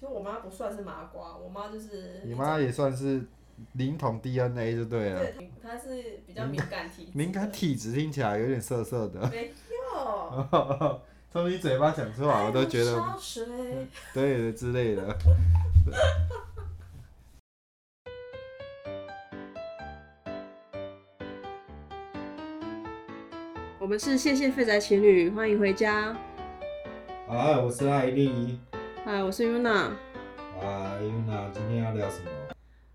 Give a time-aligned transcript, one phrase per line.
[0.00, 3.20] 其实我妈不算是麻瓜，我妈就是你妈也算是
[3.72, 5.18] 灵童 DNA 就对了。
[5.18, 9.52] 对，她是比较敏感体质，敏感体质听起来有点涩涩的，没
[9.96, 11.00] 有，
[11.32, 13.44] 从你嘴巴讲出来，我都觉得爱如潮水
[14.14, 15.18] 对之类的。
[23.80, 26.16] 我们是谢谢废宅情侣，欢迎回家。
[27.28, 28.60] 哎，我是艾丽。
[29.10, 29.92] 嗨，我是 Yuna。
[30.60, 32.30] 啊，Yuna，今天要聊什么？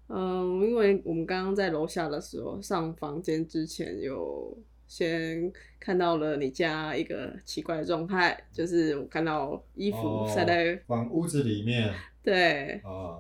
[0.10, 13.18] 嗯，因为我们刚刚在楼下的时候，上房间之前有先看到了你家一个奇怪的状态，就是我看到衣服晒在、房屋子里面 对，啊，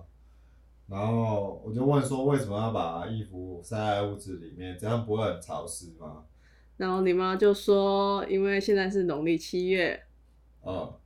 [0.87, 4.77] 然后我就问说，为什么要把衣服晒在屋子里面？
[4.79, 6.25] 这样不会很潮湿吗？
[6.77, 9.99] 然后你妈就说，因为现在是农历七月，
[10.61, 10.99] 哦，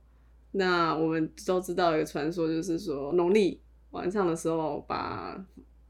[0.52, 5.42] 那我们都知道一个传说，就是说农历晚上的时候把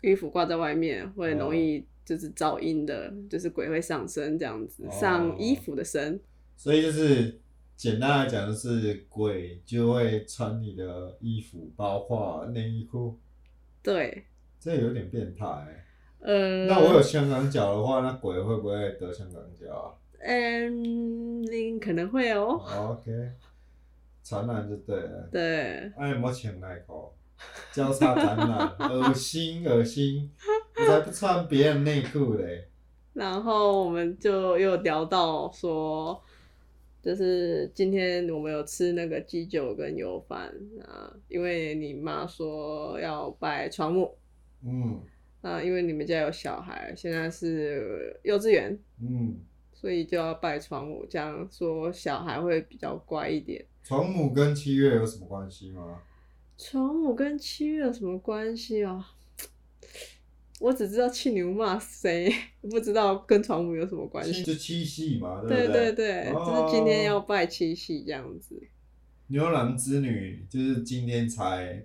[0.03, 6.21] 衣服挂在外面，会容易就是噪音的，就是鬼会上身这样子，哦上衣服的身。
[6.57, 7.41] 所以就是
[7.77, 13.17] 简单来讲，就是鬼就会穿你的衣服，包括内衣裤，
[13.83, 14.25] 对，
[14.59, 15.85] 这有点变态欸、
[16.21, 22.61] 呃，那我有香港脚的话，那鬼会不会得香港脚啊嗯，你可能会哦。
[22.61, 23.13] 哦？OK，
[24.29, 25.29] 传染就对了。
[25.33, 27.15] 对，哎，有没有请那口？
[27.73, 30.31] 交叉感染， 恶心恶心！
[30.77, 32.69] 我才不穿别人内裤嘞。
[33.13, 36.21] 然后我们就又聊到说，
[37.01, 40.53] 就是今天我们有吃那个鸡酒跟油饭
[40.85, 44.17] 啊，因为你妈说要拜床母。
[44.65, 45.01] 嗯
[45.41, 49.37] 啊，因为你们家有小孩，现在是幼稚园，嗯，
[49.73, 53.65] 所以就要拜床母，这样说小孩会比较乖一点。
[53.89, 55.99] 床母跟七月有什么关系吗？
[56.59, 59.13] 床母跟七月有什么关系啊？
[60.61, 62.31] 我只知道气牛骂谁，
[62.69, 64.43] 不知道跟床母有什么关系。
[64.43, 68.61] 就七夕嘛，对对不对对对，哦就是今天要拜七夕这样子。
[69.29, 71.83] 牛郎织女就是今天才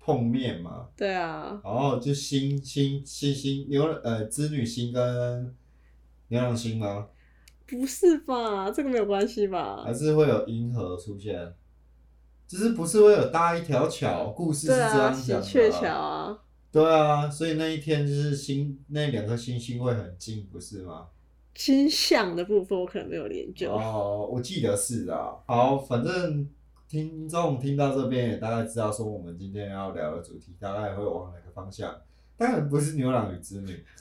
[0.00, 5.54] 碰面嘛，对啊，然后就星星星星牛呃织女星跟
[6.28, 7.08] 牛郎星吗？
[7.76, 8.70] 不是吧？
[8.70, 9.92] 这个没有关系吧还？
[9.92, 11.54] 是会有银河出现？
[12.46, 14.26] 就是不是会有搭一条桥？
[14.28, 16.38] 故事是这样讲的、鹊桥啊，
[16.70, 21.06] 对啊，所以那一天就是星那两颗星星会很近，不是吗？
[21.54, 23.72] 星象的部分我可能没有研究。
[23.72, 25.34] 哦，我记得是啊。
[25.46, 26.48] 好，反正
[26.88, 31.94] 听众听到这边也大概知道说我们今天要聊的主题大概会往哪个方向。
[32.36, 33.84] 当然不是牛郎与织女，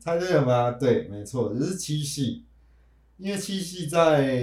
[0.00, 0.70] 猜对了吗？
[0.72, 2.44] 对，没错，只是七夕。
[3.18, 4.36] 因为七夕在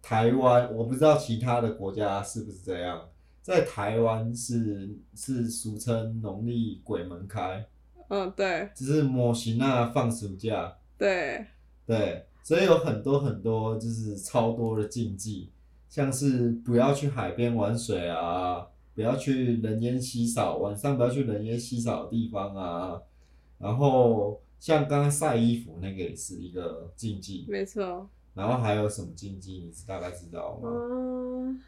[0.00, 3.08] 台湾，我不知道其他的国家是不是这样，
[3.42, 7.66] 在台湾是是俗称农历鬼门开，
[8.08, 8.70] 嗯，对。
[8.74, 11.44] 只是模型啊放暑假，对，
[11.86, 15.50] 对，所以有很多很多就是超多的禁忌，
[15.88, 23.00] 像是不要去海边玩水啊，不要去人烟稀少，晚上不要去人烟稀少的地方啊。
[23.58, 28.08] 然后像刚刚晒衣服那个也是一个禁忌，没错。
[28.34, 30.68] 然后还有什么禁忌，你是大概知道吗？
[30.70, 31.60] 嗯，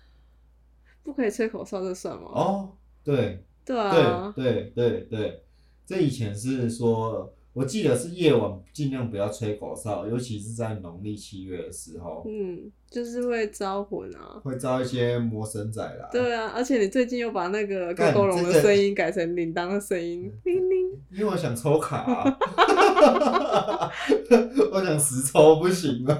[1.02, 2.72] 不可以吹口哨，这算吗？，哦，
[3.02, 5.42] 对，对啊，对对对对，
[5.84, 14.40] 这以前是说，我记得是夜晚尽量不要吹口哨，尤其是在农历七月的时候，嗯，就是会招魂啊。
[14.42, 16.08] 会招一些魔神仔啦。
[16.10, 20.82] 对啊，而且你最近又把那个干狗狗龙的声音改成铃铛的声音，铃铃。
[21.10, 22.38] 因为我想抽卡、啊，
[24.72, 26.18] 我想实抽不行啊，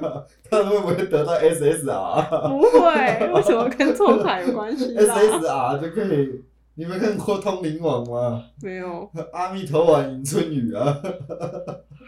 [0.51, 2.49] 看会不会得到 SSR。
[2.51, 6.43] 不会，为什么跟抽卡有关系啦？SSR 就可以，
[6.75, 8.45] 你们看过《通灵王》吗？
[8.63, 9.11] 没有。
[9.33, 11.03] 阿弥陀丸迎春雨啊。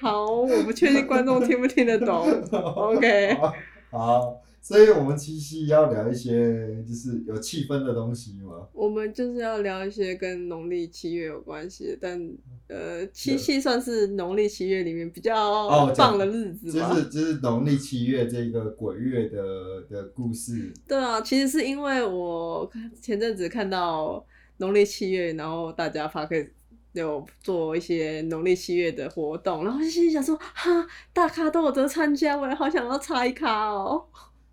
[0.01, 2.27] 好，我不确定观众听不听得懂。
[2.51, 3.53] OK，好，
[3.91, 8.67] 好，所以我们七夕要聊一些就是有气氛的东西嘛。
[8.73, 12.33] 我们就是要聊一些跟农历七月有关系的，但
[12.69, 16.81] 呃，七夕算是农历七月里面比较哦棒的日子就。
[16.95, 20.73] 是就是农历七月这个鬼月的的故事。
[20.89, 22.71] 对啊，其实是因为我
[23.03, 24.25] 前阵子看到
[24.59, 26.51] 农历七月，然后大家 p a r
[26.93, 34.05] 有做一些农历七月的活动，然后就心里想说，哈，大咖都有得参加，我也好想要插一咖哦。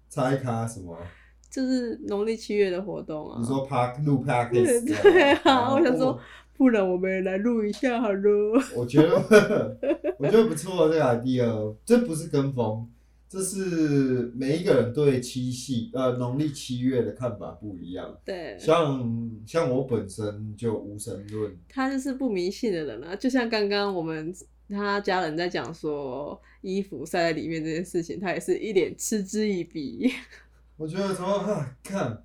[0.10, 0.98] 猜卡什么？
[1.50, 3.38] 就是农历七月的活动啊。
[3.40, 6.20] 你说 park 录 park 对对啊，我想说，
[6.58, 8.22] 不然我们也来录一下好了。
[8.76, 9.78] 我觉得
[10.18, 12.90] 我觉得不错，这个 idea，这不是跟风，
[13.32, 18.14] 这是每一个人对七夕呃农历七月的看法不一样。
[18.26, 23.16] 对，像像我本身就无神论，他就是不迷信的人啊。
[23.16, 24.36] 就像刚刚我们
[24.68, 30.12] 他家人在讲说衣服塞在里面这件事情，他也是一脸嗤之以鼻。
[30.76, 32.22] 我觉得说，哈，看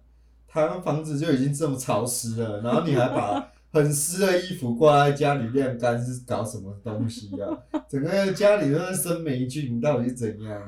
[0.49, 7.63] 台湾房子就已经这么潮湿了，然后你还把 很湿的衣服挂在家里晾干，是搞什么东西啊？
[7.89, 10.63] 整个家里都在生霉菌，到底是怎样？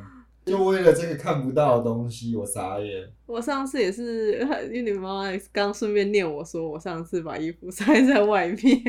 [0.48, 3.08] 就为了这个看不到的东西，我傻眼。
[3.26, 4.38] 我上次也是，
[4.72, 8.82] 因为你妈妈刚顺便念我说，我上次把衣服晒在外面。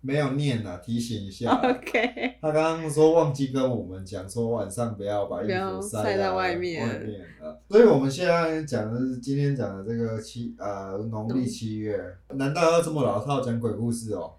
[0.00, 1.50] 没有念啊，提醒一下。
[1.50, 1.98] OK，
[2.40, 7.50] 他刚刚说忘记跟我们讲，说晚上不要把衣服晒在在外面外面啊。
[7.68, 12.00] 所以我们现在讲的是今天讲的这个七呃农历七月，
[12.34, 14.32] 难道要这么老套讲鬼故事哦？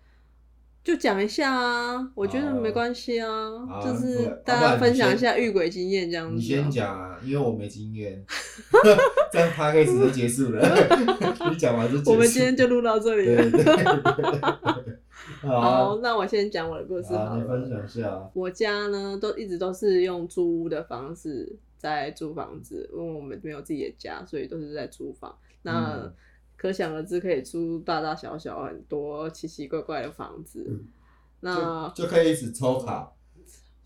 [0.89, 3.29] 就讲一下啊，我觉得没关系啊，
[3.67, 6.35] 好就是大家分享一下遇鬼经验这样子、啊。
[6.35, 8.25] 你先讲啊，因为我没经验，
[9.31, 10.59] 这样 p 开始就结束了。
[11.51, 12.11] 你讲完就结束。
[12.11, 13.37] 我们今天就录到这里。
[15.41, 17.69] 好那我先讲我的故事好好，你分。
[17.69, 18.31] 享一下。
[18.33, 25.37] 我家呢，都一直都是用租屋的方式在租房子，因为我们没有自己的家，所以都是在租房。
[25.61, 26.13] 那、嗯
[26.59, 30.65] 可想而知，可以租大大小小很多奇奇怪怪的房子。
[30.67, 30.87] 嗯
[31.41, 33.09] 那就就可以一直抽卡。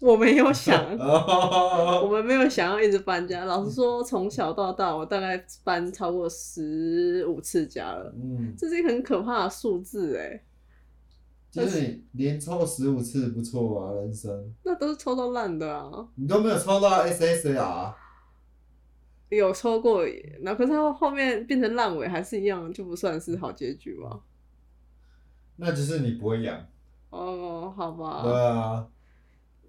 [0.01, 3.45] 我没有想， 我哦，们没有想要一直搬家。
[3.45, 10.41] 老实说，从小到大，我大概搬超过十五次家了，嗯，这是一个很可怕的数字哎。
[11.51, 17.93] 就是你连抽十五次不错啊，人生那都是抽到烂的啊，你都没有抽到 SSR，
[19.37, 20.05] 有抽过，
[20.41, 24.19] 那可是它后面变成烂尾还是一样，就不算是好结局吧？
[25.57, 26.57] 那只是你不会养。
[27.09, 28.87] 哦，好吧对吧，啊，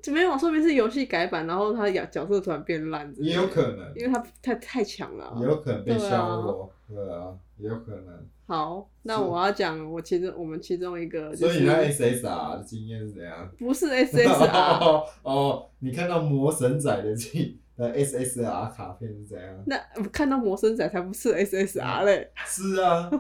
[0.03, 6.09] 就没有，说明是游戏改版，然后他角角色突然变烂也有可能，因为他太太强了啊、也有可能被削
[6.41, 6.71] 弱。
[6.89, 8.27] 对啊，也有可能。
[8.47, 13.51] 好，那我要讲我其中我们其中一个、就是，所以你那 SSR 的经验是怎样？
[13.59, 14.53] 不是 SSR，
[14.85, 19.65] 哦哦，你看到魔神仔的进的 SSR 卡片是怎样？
[19.67, 23.11] 那我看到魔神仔才不是 SSR 嘞，是啊，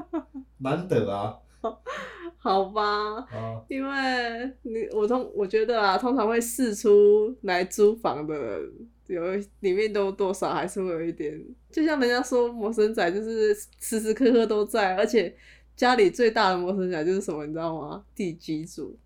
[0.58, 1.38] 难得啊。
[2.38, 3.16] 好吧。
[3.32, 8.72] 啊，因为你我通我觉得啊，通常会试出来租房的人，
[9.08, 9.22] 有
[9.60, 11.38] 里面都多少还是会有一点，
[11.70, 15.34] 就像人家说魔神仔就是时时刻刻都在，而且
[15.76, 18.04] 家里最大的魔神仔就是什么，你知道吗？
[18.14, 18.96] 地基主。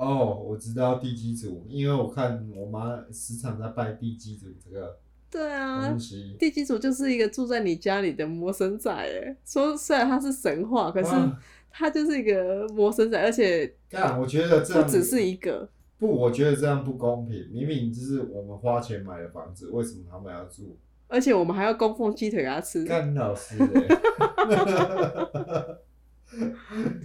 [0.00, 4.96] 哦，我知道地基组，因为我看我妈时常在拜地基组这个
[5.30, 5.94] 对啊。
[6.38, 11.38] 地基主就是一个住在你家里的魔神仔，哎，说虽然他是神话，可是啊
[11.70, 15.68] 他就是一个魔神仔，而且但，我觉得这样不只是一个。
[15.98, 17.50] 不，我觉得这样不公平。
[17.52, 20.78] 明明就是我们花钱买的房子，为什么他们要住？
[21.08, 23.66] 而且我们还要供奉鸡腿给他吃，干老师欸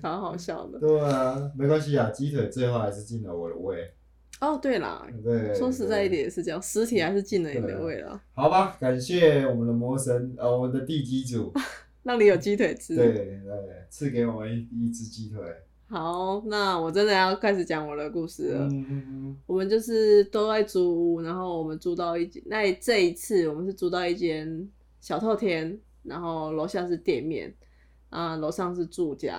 [0.02, 0.80] 超好笑的。
[0.80, 3.92] 对啊，没关系啊，鸡腿最后还是进了我的胃。
[4.42, 11.54] 哦，对啦，对，说实在一对点也是这样，实体还是进了你的胃了，好吧，感谢我们的魔神，呃，我们的地基主，
[12.04, 12.96] 让你有鸡腿吃。
[12.98, 13.40] 对对，
[13.90, 15.42] 赐给我们一一只鸡腿。
[15.88, 18.68] 好，那我真的要开始讲我的故事了。
[18.68, 24.68] 嗯嗯我们就是都在租屋，然后我们租到一间，那这一次我们是租到一间
[25.00, 27.54] 小透天，然后楼下是店面，
[28.16, 29.36] 啊，楼上是住家，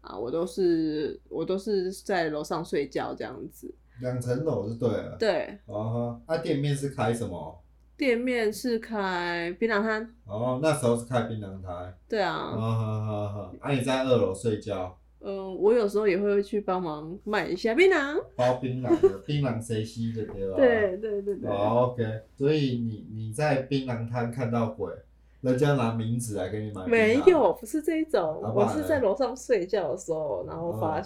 [0.00, 3.66] 啊，我都是我都是在楼上睡觉这样子。
[3.66, 5.16] 嗯，两层楼就对了。
[5.18, 7.60] 对，哦哈，那、店面是开什么？
[7.96, 11.94] 店面是开槟榔摊，哦，那时候是开槟榔摊。
[12.08, 13.52] 对啊，啊哈哈哈！
[13.60, 18.18] 啊，你在二楼睡觉，嗯、我有时候也会去帮忙卖一下槟榔。
[18.36, 20.56] 包槟榔的，槟榔谁吸的对吧？
[20.56, 21.50] 对对对对。
[21.50, 24.90] 哦，OK，所以你你在槟榔摊看到鬼，
[25.40, 26.86] 人家拿名字来给你买。
[26.86, 31.00] 没有，不是这一种，我是在楼上睡觉的时候，然后发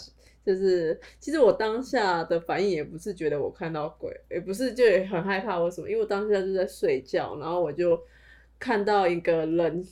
[0.44, 5.88] 就是其实我当下的反应也不是觉得我看到鬼，也不是就也很害怕，为什么？
[5.88, 7.98] 因为我当下就在睡觉，然后我就
[8.58, 9.82] 看到一个人，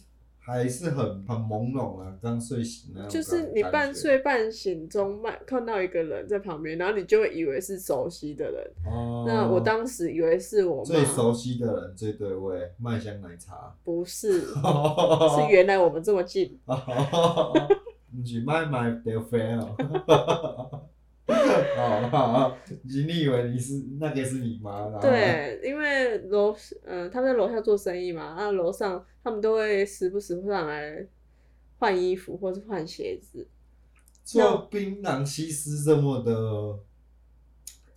[0.45, 3.11] 还是很很朦胧啊，刚睡醒那种感。
[3.11, 3.95] 就是你半。
[3.95, 8.71] 睡半醒中，慢看到一个人在旁边，然后你就会以为是熟悉的人。
[8.87, 9.25] 哦。
[9.27, 13.73] 那我当时以为是我妈，最熟悉的人最对味，麦香奶茶。
[13.85, 16.59] 不是，是 是原来我们这么近。
[18.15, 19.77] 唔是卖卖得飞哦。
[21.27, 24.81] 哦，好，你以为你是那个是你妈？
[24.89, 31.07] 然后，对，因为楼嗯、他们在楼下做生意嘛，那楼上他们都会时不时上来
[31.79, 33.47] 换衣服或是换鞋子。
[34.25, 36.79] 做槟榔西施这么的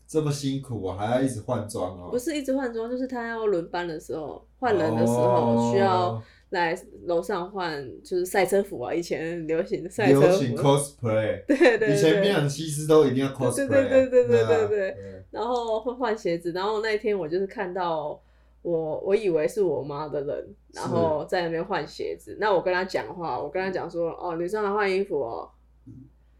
[0.07, 2.09] 这么辛苦哦，还要一直换装哦。
[2.11, 12.41] 不是一直换装，就是他要轮班的时候，换人的时候需要哦来楼上换，就是赛车服啊，以前流行赛车流行服，cosplay， 对对以前槟对。
[12.41, 14.67] 榔西施都一定要 cosplay，对对对对对对。
[14.67, 15.23] 对。
[15.31, 18.17] 然后会换鞋子，然后那一天我就是看到
[18.61, 22.37] 我，我以为是我妈的人，然后在那边换鞋子。
[22.39, 25.49] 那我跟她讲话，我跟她讲说，哦，你上来换衣服哦，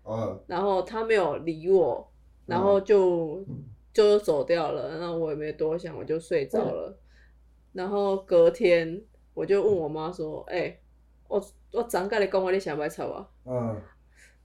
[0.03, 2.09] 哦，然后她没有理我，
[2.45, 3.43] 然后就、
[3.91, 4.97] 就走掉了。
[4.97, 6.97] 那我也没多想，我就睡着了。
[7.74, 9.01] 然后隔天
[9.36, 10.75] 我就问我妈说：“哎、
[11.27, 11.39] 我
[11.72, 13.80] 我昨跟你讲话，你想不想吵啊嗯，？”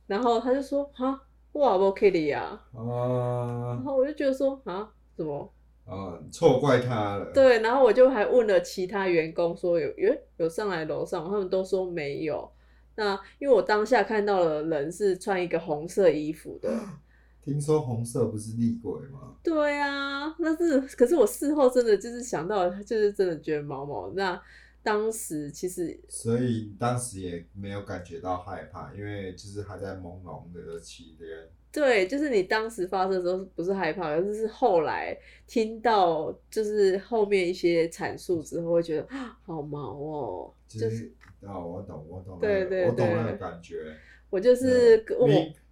[0.07, 1.19] 然后她就说：“哈，
[1.53, 5.51] 我也无去你啊。”然啊后我就觉得说：“啊，怎么？”
[5.87, 7.33] 啊，错怪他了。
[7.33, 12.49] 对，然后我就还问了其他员工说有有有上来楼上，他们都说没有。
[12.97, 16.71] 那因为我当下看到的人是穿一个红色衣服的，
[17.43, 19.35] 听说红色不是厉鬼吗？
[19.43, 24.11] 对啊，那是可是我事后真的就是想到，就是真的觉得毛毛。
[24.15, 24.41] 那
[24.83, 31.27] 当时其实所以当时也没有感觉到害怕，因为就是还在朦胧的期间。
[31.73, 43.95] 对，就是你当时发生的时候不是害怕，而是是后来听到就是后面一些阐述之后，会觉得啊好毛哦，就就是是哦，我懂，我懂那个，对对我懂那对个感觉。
[44.31, 45.29] 我就是跟我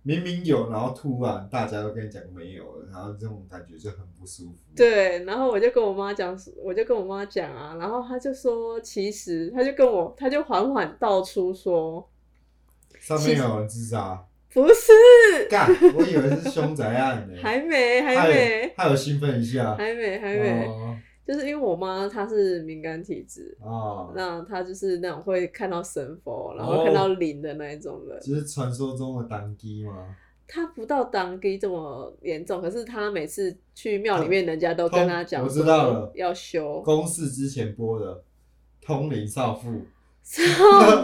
[0.08, 6.34] 明明明有，然后突然大家都跟你讲没有了，然后这种感觉就很不舒服。，对，然后我就跟我妈讲，
[6.64, 12.08] 我就跟我妈讲啊，然后她就说，其实她就跟我，她就缓缓道出说，
[12.98, 14.24] 上面有人自杀，
[14.54, 17.34] 不是，干，我以为是凶宅案呢。
[17.42, 20.96] 还没，还没，还有兴奋一下，还没，还没，哦
[21.28, 28.18] 就是因为我妈她是敏感体质，哦，那她就是那种会看到神佛，然后哦看到灵的那一种人。
[28.22, 30.16] 就是传说中的当机吗？
[30.46, 38.14] 她不到当机这么严重，可是她每次去庙里面，人家都跟她讲我知道了要修公视之前播的
[38.80, 39.68] 《通灵少妇》
[40.24, 40.42] 少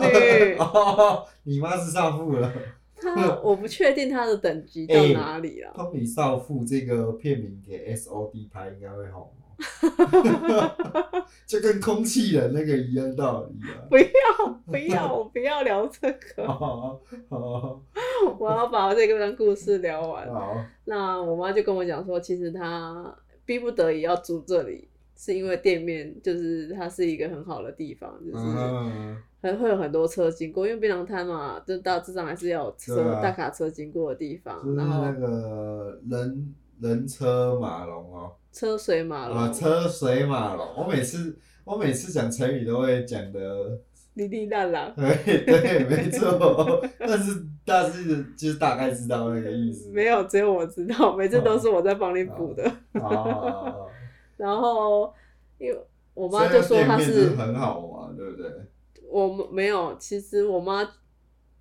[0.01, 0.57] 女。
[0.57, 2.51] 哦，你妈是少妇了。
[2.97, 5.71] 她我不确定她的等级到哎哪里了。
[5.75, 9.44] 通灵少妇这个片名给 S O D 拍应该会红哦，
[11.47, 13.83] 就跟空气人那个一样道理啊。
[13.91, 14.05] 不 要
[14.67, 17.83] 不要，我不要聊这个， 好好
[18.39, 20.27] 我要把这个故事聊完。
[20.33, 33.21] 好，那我妈就跟我讲说，其实她逼不得已要住这里，是因为店面就是它是一个很好的地方，就是嗯，很会有很多车经过，因为槟榔摊嘛，就大致上还是要有车、啊。
[33.23, 40.65] 大卡车经过的地方，就是那个人人车马龙哦，车水马龙，啊，车水马龙。
[40.77, 43.77] 我每次我每次讲成语都会讲的，
[44.15, 44.93] 哩哩啦啦。
[44.97, 49.91] 对对，没错， 但是但是就是大概知道那个意思。
[49.91, 52.71] 没有，只有我知道，每次都是我在帮你补的。
[52.93, 53.89] 哦，
[54.39, 55.13] 然后，
[55.59, 55.77] 因为
[56.15, 58.49] 我我妈就说她是很好嘛，对不对？
[59.11, 60.89] 我们没有，其实我妈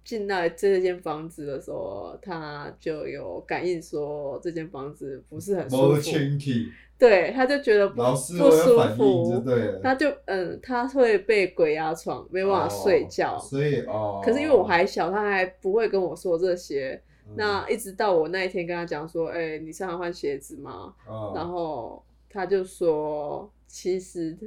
[0.03, 6.01] 进来这间房子的时候，他就有感应说这间房子不是很舒服，
[7.00, 9.79] 对，他就觉得不不舒服，对了。
[9.83, 13.36] 她就嗯，他会被鬼压床，没办法睡觉。
[13.36, 17.01] 哦所以哦，可是因为我还小，他还不会跟我说这些。
[17.27, 20.93] 嗯那一直到我那一天跟他讲说，哎、你上来换鞋子吗？
[21.07, 24.38] 哦然后他就说，其实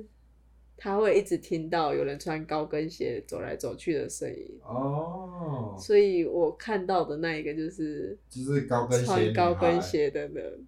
[0.76, 4.58] 她会一直听到有人穿高跟鞋走来走去的声音。
[4.62, 9.80] 哦，所以我看到的那一个就是就是高跟鞋穿高跟。
[9.80, 10.66] 鞋的人，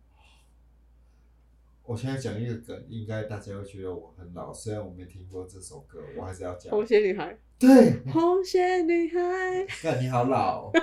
[1.84, 6.70] 我现在讲一个梗，应该大家会觉得我很老，虽然我没听过这首歌，我还是要讲。
[6.70, 10.70] 红鞋女孩，对， 红鞋女孩， 那你好老。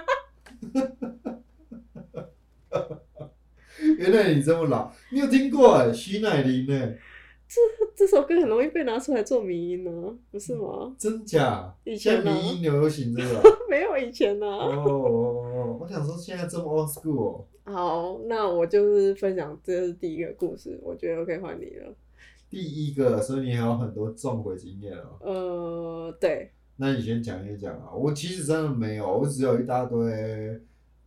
[3.98, 6.94] 原来你这么老，你有听过哎，徐乃麟呢？
[7.48, 7.62] 这
[7.96, 10.96] 这首歌很容易被拿出来做迷音呢，不是吗？
[10.98, 11.74] 真假？
[11.84, 13.42] 以前呢现在民音流行这个。
[13.70, 17.46] 没有以前呢、哦哦哦，我想说现在这么 old school 哦。
[17.64, 21.94] 好，那我就是分享这是第一个故事，我觉得我可以换你了。
[22.50, 25.18] 第一个，所以你还有很多撞鬼经验哦。
[25.20, 27.92] 呃，对，那你先讲一讲啊。
[27.94, 30.00] 我其实真的没有，我只有一大堆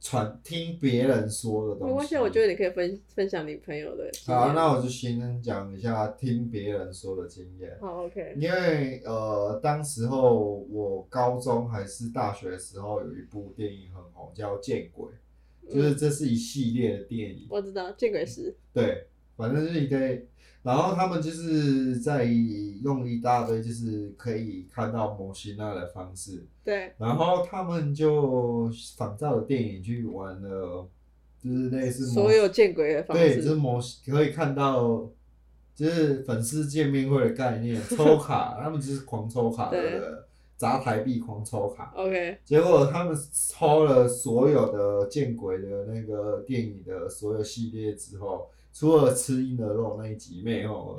[0.01, 1.93] 传听别人说的东西。
[1.93, 4.11] 没关系，我觉得你可以分分享你朋友的。
[4.27, 7.77] 好，那我就先讲一下听别人说的经验。
[7.81, 15.07] 好，OK，因为呃，当时候我高中还是大学的时候，有一部电影很红，叫《见鬼》，
[15.75, 17.47] 就是这是一系列的电影。
[17.51, 20.29] 我知道见鬼师，对，反正就是一堆，
[20.69, 30.87] 然后他们就是在用一大堆就是可以看到摩西娜的方式，对，然后他们就仿照了电影去玩了
[31.43, 33.23] 就是类似所有见鬼的方式。
[33.23, 33.55] 对，就是式。
[33.57, 33.81] 模
[34.13, 35.09] 可以看到，
[35.75, 39.99] 就是粉丝见面会的概念， 抽卡，他们就是狂抽卡对。
[39.99, 40.27] 的，
[40.59, 41.95] 砸台币狂抽卡。
[41.97, 50.97] OK，结果他们抽了所有的见鬼的那个电影的所有系列之后，除了吃婴儿肉那一集没有，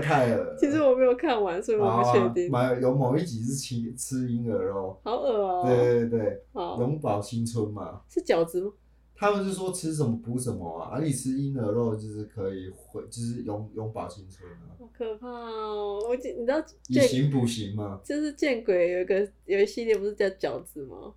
[0.00, 0.56] 太恶了。
[0.56, 2.48] 其实我没有看完，所以我不啊确定。
[2.48, 8.02] 买有某一集是吃吃婴儿肉，好恶哦、对对对，永葆青春嘛。
[8.08, 8.70] 是饺子吗？
[9.16, 15.98] 他们是说吃什么补什么啊，而、你吃婴儿肉就是可以回，就是永永葆青春啊，好可怕哦！
[16.08, 18.00] 我记你知道以形补形嘛。
[18.04, 21.12] 就是见鬼有一个有一系列不是叫饺子吗？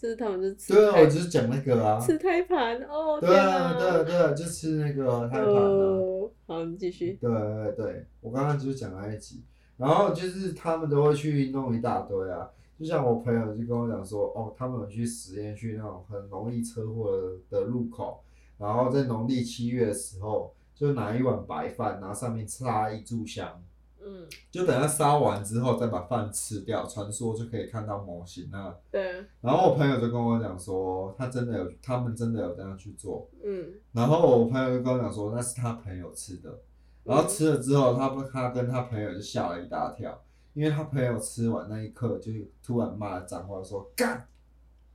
[0.00, 2.00] 就是他们就吃对啊，我就是讲那个啊。
[2.00, 5.60] 吃胎盘哦，对啊，对啊，对啊，就吃那个胎盘啊。
[5.60, 7.18] 哦，好，你继续。
[7.20, 9.42] 对对对，我刚刚就是讲那一集，
[9.76, 17.14] 然后就是他们都会去弄一大堆啊，就像我朋友就跟我讲说，哦，他们有去实验去那种很容易车祸
[17.50, 18.22] 的的路口，
[18.56, 23.62] 然后在农历七月的时候，就拿一碗白饭，然后上面插一炷香，
[24.10, 28.74] 嗯，就等它烧完之后再把饭吃掉，传说就可以看到模型啊。
[28.90, 33.28] 对，然后我朋友就跟我讲说，他真的有，他们真的有这样去做。
[33.44, 36.58] 嗯，然后我朋友就跟我讲说，那是他朋友吃的。
[37.04, 40.20] 然后吃了之后，他不他跟他朋友就吓了一大跳，
[40.54, 44.26] 因为他朋友吃完那一刻就突然骂了脏话，说干。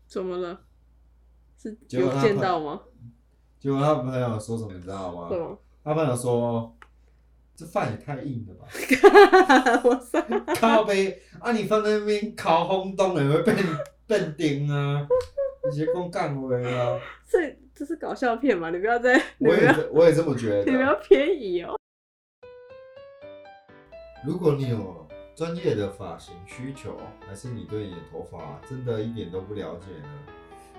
[0.05, 0.59] 怎么了？
[1.57, 2.81] 是有见到吗？
[3.59, 5.15] 结果他朋友说什么你知道？
[5.15, 5.57] 吗？
[5.83, 6.75] 他朋友说，
[7.55, 8.67] 这饭也太硬了吧，
[9.85, 10.21] 我操！
[10.59, 13.57] 靠背啊，你放在那边烤烘冻也会变
[14.05, 15.07] 变丁啊，
[15.63, 16.99] 你直接讲干回啊。
[17.29, 18.69] 这这是搞笑片嘛？
[18.69, 21.01] 你不要再，我，也这我也这么觉得你不要得。
[21.01, 21.77] 偏移哦。
[24.25, 26.97] 如果你有专业的发型需求，
[27.27, 30.09] 还是你对你的头发真的一点都不了解呢？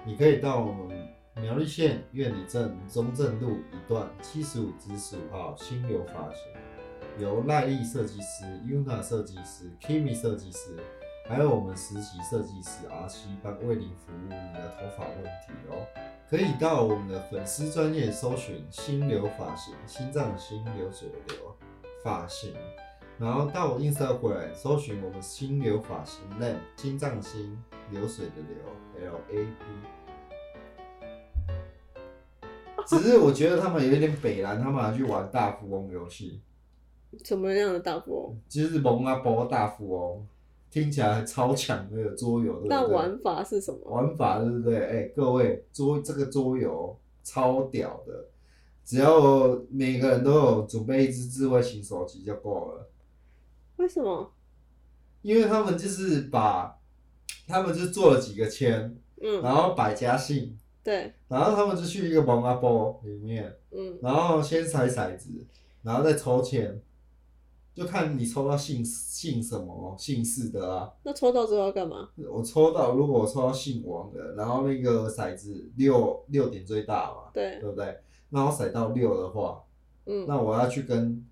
[0.05, 1.09] 你可以到我们
[1.41, 6.45] 苗栗县苑里镇中正路一段七十五至十五号新流发型，
[7.19, 10.77] 由赖丽设计师、Yuna 设计师、Kimi 设计师，
[11.27, 15.87] 还有我们实习设计师阿七帮为您服务你的头发问题哦。
[16.29, 21.57] 可以到我们的粉丝专业搜寻“心流发型”，心脏心，流水的流，
[22.05, 22.53] 发型。
[23.19, 27.57] 然后到 Instagram 搜寻我们心流发型 Lam 心脏心
[27.91, 29.65] 流水的流 L A P。
[32.87, 36.43] 只是我觉得他们有一点北蓝，他们还去玩大富翁游戏，
[37.25, 38.37] 什么样的大富翁？
[38.49, 40.27] 就是蒙阿波大富翁，
[40.71, 42.69] 听起来超强的桌游，对不对？
[42.69, 43.81] 那玩法是什么？
[43.85, 44.79] 玩法对不对？
[44.79, 48.29] 哎、各位桌这个桌游超屌的，
[48.85, 52.89] 只要每个人都有准备一只智慧型手机就够了。
[53.77, 54.33] 为什么？
[55.23, 56.79] 因为他们就是把，
[57.49, 65.45] 他们就做了几个签，嗯，然后百家姓，对，然后他们就去一个蒙阿波里面，嗯，然后先踩骰子，
[65.83, 66.81] 然后再抽签，
[67.77, 70.91] 就看你抽到姓姓什么姓氏的啊。
[71.03, 72.09] 那抽到之后要干嘛？
[72.17, 77.99] 我抽到，如果我抽到姓王的，然后那个骰子六六点最大嘛，对，对不对？
[78.31, 79.63] 那我骰到六的话，
[80.07, 81.23] 嗯，那我要去跟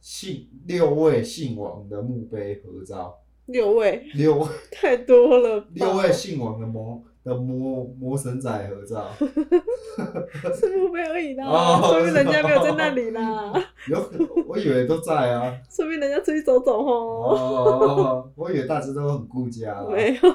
[0.00, 4.48] 姓六位姓王的墓碑合照，六位六位。
[4.72, 9.06] 太多了吧，六位姓王的魔的魔魔神仔合照，
[10.54, 13.52] 是墓碑而已啦，哦说明人家没有在那里啦，
[13.88, 15.56] 有可我以为都在啊。
[15.70, 16.92] 说明人家出去走走吼。
[17.22, 19.84] 哦，我以为大家都很顾家。
[19.88, 20.28] 没有，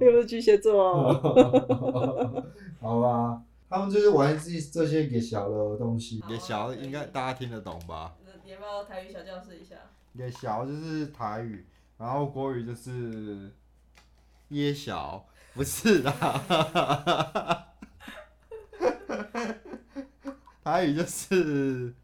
[0.00, 2.44] 又不是巨蟹座哦。
[2.80, 8.14] 好吧，他们就是玩这这些给小的东西，给小应该大家听得懂吧？
[8.44, 9.76] 你要不要台语小教室一下？
[10.16, 11.64] 给小就是台语，
[11.96, 13.50] 然后国语就是
[14.48, 17.66] 耶小，不是啦。
[20.62, 21.94] 台语就是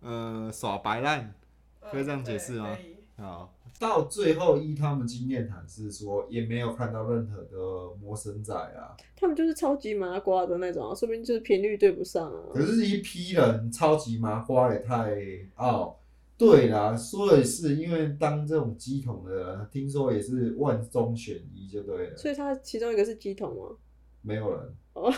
[0.00, 1.32] 呃耍白烂，
[1.80, 2.76] 可以这样解释吗？
[3.16, 8.96] 好，到最后依他们经验谈是说，也没有看到任何的魔神仔啊。
[9.16, 12.42] 他们就是超级麻瓜的那种啊，说不定就是频率对不上啊。
[12.52, 15.14] 可是，一批人超级麻瓜也太
[15.56, 15.94] 哦。
[16.40, 23.76] 对啦，说的是，因为当这种鸡桶的人，听说也是万中选一就对了，所以他其中一个是鸡桶吗？
[24.22, 24.74] 没有人。
[24.94, 25.12] 哦，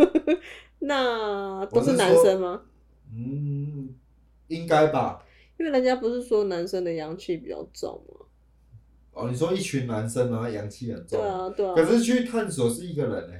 [0.80, 2.62] 那都是男生吗？
[3.14, 3.94] 嗯，
[4.48, 5.22] 应该吧。
[5.58, 8.26] 因为人家不是说男生的阳气比较重吗？
[9.12, 11.74] 哦，你说一群男生然后阳气很重，对啊，对啊。
[11.74, 13.34] 可是去探索是一个人呢、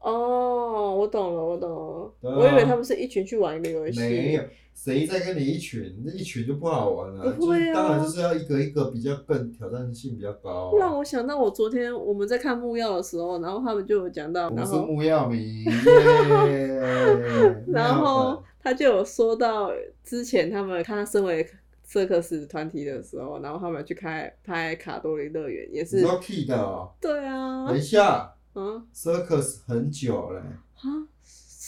[0.00, 2.12] 哦，我懂了，我懂了。
[2.28, 4.00] 啊我以为他们是一群去玩一个游戏。
[4.00, 4.42] 没有，
[4.74, 6.02] 谁在跟你一群？
[6.04, 7.32] 那一群就不好玩了。
[7.32, 10.78] 不会啊当然就是要一个一个比较更挑战性比较高、啊。
[10.78, 15.64] 让我想到我昨天我们在看木曜的时候，然后他们就有讲到，我然后是木曜迷，
[17.72, 19.70] 然后他就有说到
[20.02, 21.46] 之前他们他身为
[21.84, 31.06] 瑟克斯团体的时候，然后他们去开拍卡多里乐园，也是你说 Key 的哦，对啊等，一下嗯，Circus 很久了、啊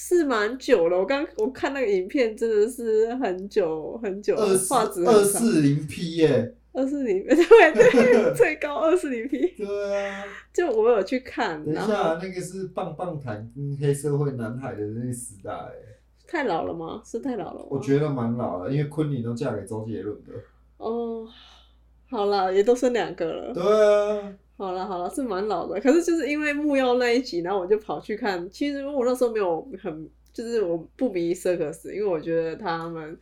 [0.07, 0.99] 是蛮久了。
[0.99, 7.35] 我刚我看那个影片真的是很久很久，二四画质二，四零 P 耶，二四零 对
[7.73, 10.23] 对最高二四零 P， 对啊。
[10.53, 15.73] 就我有去看，等一下，那个是棒棒糖跟黑社会男孩的那个时代、欸，
[16.27, 17.01] 太老了吗？
[17.03, 17.67] 是太老了吗？
[17.71, 20.33] 我觉得蛮老了，因为昆凌都嫁给周杰伦的。
[20.77, 21.27] 哦，
[22.11, 23.55] 好了，也都生两个了。
[23.55, 25.81] 对啊，好了好了，是蛮老的。
[25.81, 28.49] 可是就是因为木曜那一集，然后我就跑去看。
[28.51, 33.19] 其实我那时候没有很，就是我不迷 circus，因为我觉得他们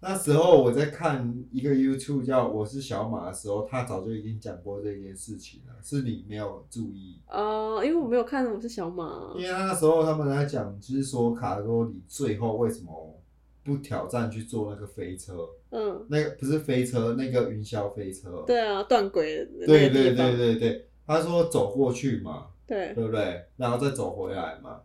[0.00, 7.18] 那时候我在看一个 YouTube 叫《我是小马》的时候，他早就已经讲过这件事情了，是你没有注意。
[7.26, 13.18] 呃，因为我没有看我是小马因，为他那时候他们在讲，就是说卡多里最后为什么
[13.64, 18.44] 不挑战去坐那个飞车，嗯，那个不是飞车，那个云霄飞车。
[18.46, 22.92] 对啊，断轨对对对对对，他说走过去嘛，对。
[22.94, 23.42] 对不对？
[23.56, 24.80] 然后再走回来嘛。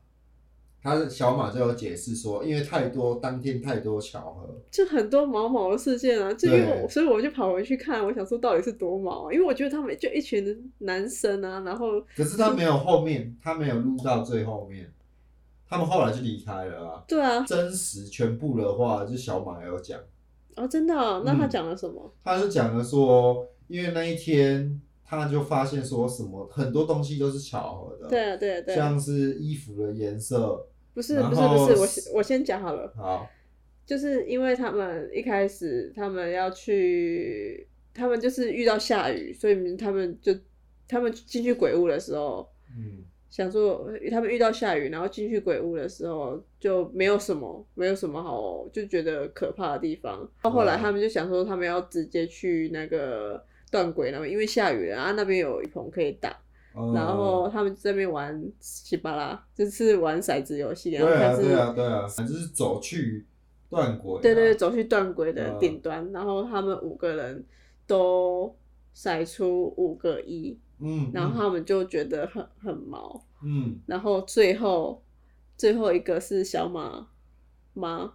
[0.81, 14.89] 他小马就有解释说，因为太多当天太多巧合，就很多毛毛的事件啊，就因为我，所以我就跑回去看，我想说到底是多毛啊，因为我觉得他们就一群男生啊，然后可是他没有后面，他没有录到最后面，
[15.69, 17.03] 他们后来就离开了啊。
[17.07, 19.99] 对啊，真实全部的话，就小马有讲，
[20.55, 22.11] 哦，真的啊、那他嗯讲了什么？
[22.23, 32.91] 他就讲了说，因为那一天他就发现说什么很多东西都是巧合的，对啊，对啊，对啊，像是衣服的颜色，不是不是不是，我先我先讲好了。
[32.95, 33.27] 好，
[33.85, 40.33] 就是因为他们一开始他们要去，他们就是遇到下雨，所以他们就
[40.87, 50.27] 他们进去鬼屋的时候，嗯想说他们遇到下雨，然后进去鬼屋的时候就没有什么没有什么好就觉得可怕的地方。
[50.41, 56.35] 到后来他们就想说他们要直接去那个断轨那边，因为下雨了，然后那边有一棚可以打，
[56.75, 56.91] 嗯。
[56.93, 63.23] 然后他们在那边玩稀巴拉，就是玩骰子游戏，然后对啊看是对啊对啊，就是走去
[63.69, 65.59] 断轨啊，对对对，走去断轨的嗯。
[65.59, 67.45] 顶端，然后他们五个人
[67.85, 68.55] 都
[68.95, 73.79] 甩出五个一，嗯，然后他们就觉得很很毛，嗯。
[73.85, 75.01] 然后最后
[75.57, 77.07] 最后一个是小马
[77.73, 78.13] 吗？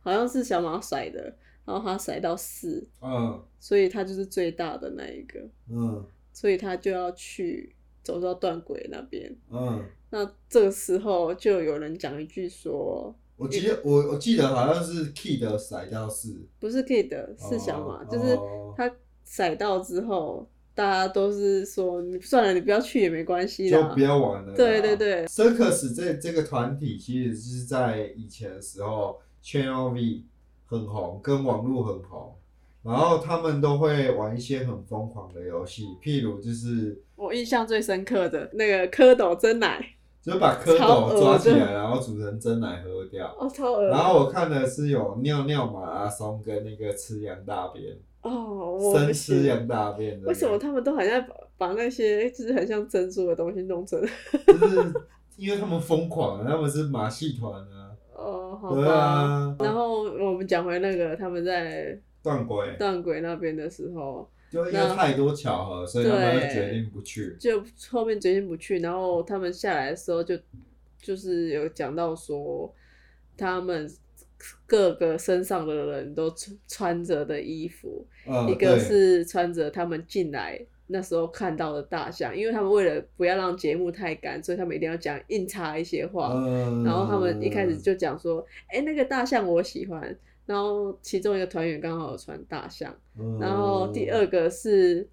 [0.00, 3.42] 好像是小马甩的，然后他甩到四，嗯。
[3.58, 6.04] 所以他就是最大的那一个，嗯。
[6.32, 9.36] 所以他就要去走到断轨那边。
[9.50, 18.72] 嗯，那这个时候就有人讲一句说，我记得我我记得好像是 Key 的甩到四，不是 Kid 是小马，哦就是哦。
[18.76, 18.90] 他
[19.24, 20.48] 甩到之后，
[20.80, 23.82] 大家都是说你算了，你不要去也没关系啦。
[23.82, 24.54] 就不要玩了啦。
[24.56, 30.22] 对对对，Circus 这这个团体其实是在以前的时候，Channel V
[30.64, 32.34] 很红，跟网络很红，
[32.82, 39.84] 然后他们都会玩一些很疯狂的游戏，譬如就是我印象最深刻的那个蝌蚪真奶，
[40.22, 43.36] 就把蝌超恶蚪抓起来，然后煮成真奶喝掉。
[43.38, 49.46] 哦，超恶然后我看的是有尿尿马拉松跟那个吃羊大便，哦，我不生吃行。
[49.46, 50.28] 羊大便的。
[50.28, 50.58] 为什么？
[50.58, 54.00] 他们都好像把把那些就是很像珍珠的东西弄成？
[54.46, 54.92] 就是
[55.36, 57.90] 因为他们疯狂，他们是马戏团啊。
[58.12, 58.92] 哦，好对吧。
[58.92, 62.76] 啊，然后我们讲回那个他们在断轨。
[62.78, 67.34] 断轨那边的时候，就因为太多巧合，所以他们决定不去。
[67.40, 70.38] 就后面决定不去，然后他们下来的时候就
[71.00, 72.70] 就是有讲到说，
[73.38, 73.90] 他们
[74.66, 86.32] 各个身上的人都穿穿着的衣服，嗯，一个是穿着他们进来那时候看到的大象，因为他们为了不要让节目太干，所以他们一定要讲硬插一些话。
[86.34, 90.16] 嗯，然后他们一开始就讲说，哎、那个大象我喜欢。
[90.46, 95.08] 然后其中一个团员刚好有穿大象，嗯，然后第二个是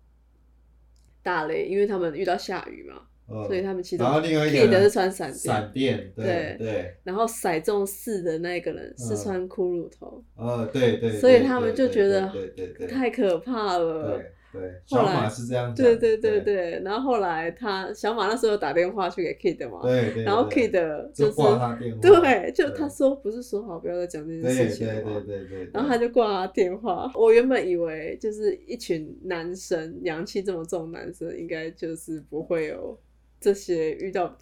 [1.22, 14.18] 大雷，因为他们遇到下雨嘛，嗯，所以他们其中然后另外一个 Kid 人是穿闪电，闪电，对对对，然后骰中四的那个人是嗯穿骷髅头，呃，对对，所以他们就觉得对对对对太可怕了。
[14.18, 20.72] 对对，小马是这样讲，对对对对对，然后后来他小马那时候有打电话去给 Kid 嘛，对对，然后 Kid
[21.13, 25.22] 就是挂他电话，对，就他说不是说好不要再讲这件事情对吗？
[25.28, 27.12] 对对对，然后他就挂他电话。
[27.13, 32.98] 我原本以为就是一群男生，阳气这么重男生，应该就是不会有
[33.39, 34.38] 这些遇到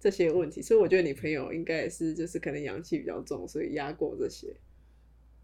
[0.00, 4.54] 这些问题，所以我觉得你朋友应该也是就是可能阳气比较重，所以压过这些。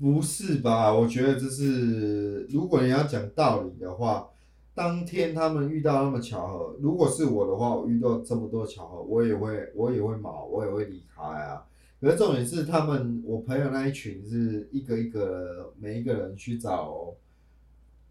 [0.00, 0.94] 不是吧？
[0.94, 4.30] 我觉得这是，如果你要讲道理的话，
[4.74, 11.66] 当天他们遇到那么巧合，如果是我的话，我遇到这么多巧合，我也会，我也会毛，我也会离开啊。
[12.00, 17.12] 可是重点是，他们我朋友那一群是一个一个，每一个人去找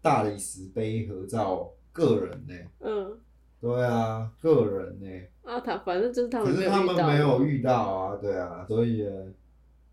[0.02, 3.18] 大理石碑合照，个人呢、嗯，
[3.60, 5.06] 对啊，个人呢、
[5.42, 6.94] 啊，他反正就是他可是们没有遇到。
[6.94, 9.06] 他们没有遇到啊，对啊，所以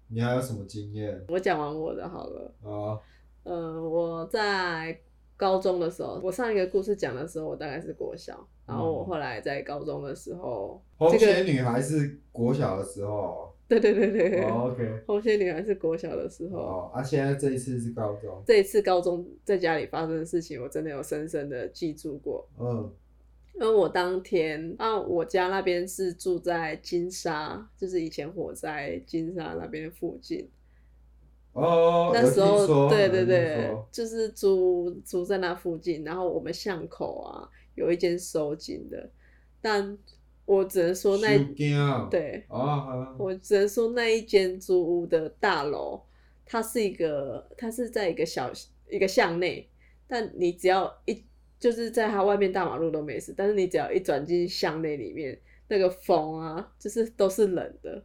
[0.09, 2.53] 你还有什么经验我讲完我的好了。
[2.63, 2.99] 啊？
[3.43, 4.99] 嗯，我在
[5.37, 16.59] 高中的时候，我上一个故事讲的时候，我大概是国小，然后我后来在高中的时候，红这个鞋女孩是国小的时候对对对对对，哦，OK，红鞋女孩是国小的时候。
[16.59, 22.47] 哦，啊，现在这一次是高中，这一次高中在家里发生的事情，我真的有深深的记住过。
[22.59, 22.91] 嗯，
[23.55, 30.49] 因为我当天啊，我家那边是住在金沙，就是以前火灾金沙那边附近。
[31.53, 39.09] 哦，那时候，对对对，就是租租在那附近，然后我们巷口啊有一间收紧的，
[39.61, 39.97] 但
[40.43, 41.37] 我只能说那
[42.09, 46.01] 对，啊，我只能说那一间租屋的大楼，
[46.45, 48.51] 它是一个，它是在一个小
[48.89, 49.69] 一个巷内，
[50.07, 51.23] 但你只要一
[51.59, 58.03] 就是在它外面大马路都没事，但是你只要一转进巷内里面，那个风啊，就是都是冷的，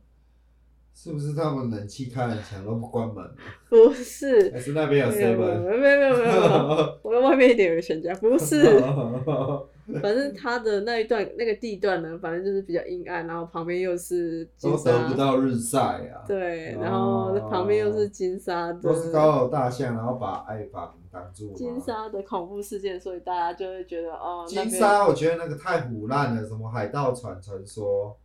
[0.95, 3.25] 是不是他们冷气开很强都不关门？
[3.69, 5.61] 不是，还是那边有没有没有 seven？
[5.63, 8.63] 没有没有没有，我的外面一点有个全家，不是，
[10.01, 21.55] 反正它的那一段那个地段呢，反正就是比较阴暗，然后旁边又是金都沙得不到日晒啊，对，哦然后旁边又是金沙的，都是高楼大厦，然后把爱房挡住嘛。
[21.57, 28.17] 金沙的恐怖事件，所以大家就会觉得哦，金沙，我觉得那个太腐烂了，什么海盗船传说，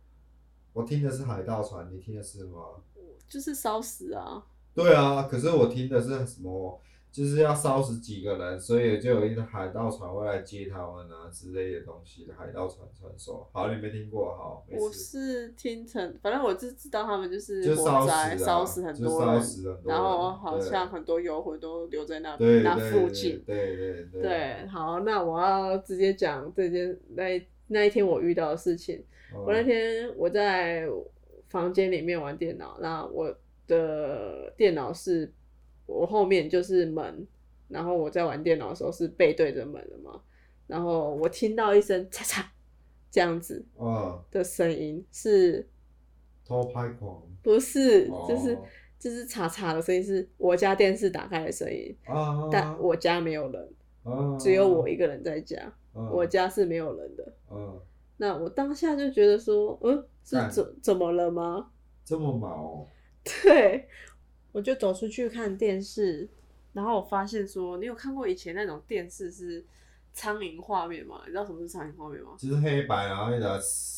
[0.72, 2.80] 我听的是海盗船，你听的是什么？
[3.28, 6.80] 就是烧死啊，对啊，可是我听的是什么？
[7.16, 13.48] 就是要烧死几个人，所以就有一个海盗船会来接他们啊之类的东西的海盗船传说。
[13.52, 14.36] 好，你没听过？
[14.36, 14.92] 好，没我。
[14.92, 23.42] 是听成，反正我就知道他们就是烧火灾烧死很多人，人，然后好像很多游魂都留在那对那附近。
[23.46, 29.02] 对对对对，好，那我要直接讲这件那那一天我遇到的事情。
[29.32, 30.86] 哦我那天我在
[31.48, 33.34] 房间里面玩电脑，那我
[33.66, 35.32] 的电脑是
[35.86, 37.26] 我后面就是门，
[37.68, 40.20] 然后我在玩电脑的时候是背对着门的嘛，
[40.66, 42.44] 然后我听到一声嚓嚓
[43.10, 45.66] 这样子哦，的声音，是
[46.44, 48.58] 偷拍狂，不是哦就是
[48.98, 57.32] 就是嚓嚓的声音，是我家电视打开的声音，啊，但我家没有人，啊只有我一个人在家，嗯我家是没有人的。
[57.50, 57.80] 嗯，
[58.18, 61.70] 那我当下就觉得说，嗯，是干怎怎么了吗？
[62.04, 62.86] 这么毛哦，
[63.42, 63.88] 对，
[64.56, 66.26] 我就走出去看电视，
[66.72, 69.62] 然后我发现说，你有看过以前那种电视是
[70.14, 71.20] 苍蝇画面吗？
[71.26, 72.30] 你知道什么是苍蝇画面吗？
[72.38, 73.42] 就是黑白，然后一直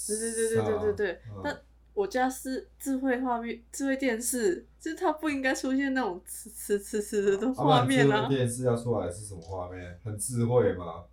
[0.09, 1.13] 对对对对对对对。
[1.33, 1.57] 嗯但
[1.95, 8.35] 我家是智慧画面，智慧电视，就是它不应该出现那种呲呲呲呲的画面啊啊智慧。
[8.35, 9.97] 电视要出来是什么画面？
[10.03, 11.05] 很智慧吗？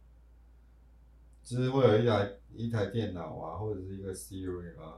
[1.44, 4.96] 就是会有一台一台电脑啊，或者是一个 Siri 吗？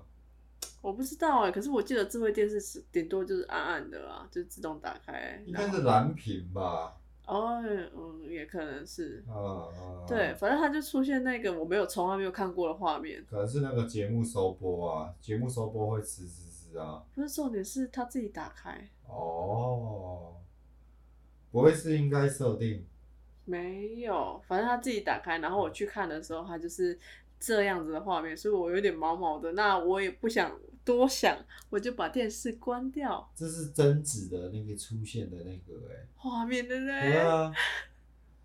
[0.88, 5.38] 我不知道哎、可是我记得智慧电视是顶多就是暗暗的啊，就自动打开。
[5.46, 6.96] 应该是蓝屏吧？
[7.26, 9.22] 哦，嗯，也可能是。
[9.28, 13.22] 啊啊，对，，反正它就出现那个我没有从来没有看过的画面。
[13.30, 17.04] 可能是那个节目收播啊，节目收播会吱吱吱啊。
[17.14, 20.36] 不是重点是它自己打开，哦，
[21.52, 22.86] 不会是应该设定？
[23.44, 26.98] 没有，反正他自己打开，然后我去看的时候，它就是
[27.38, 29.52] 这样子的画面，所以我有点毛毛的。
[29.52, 31.38] 那我也不想多想，
[31.70, 37.02] 我就把电视关掉，这是贞子的那个出现的那个哎、画面对不对？
[37.02, 37.52] 对啊，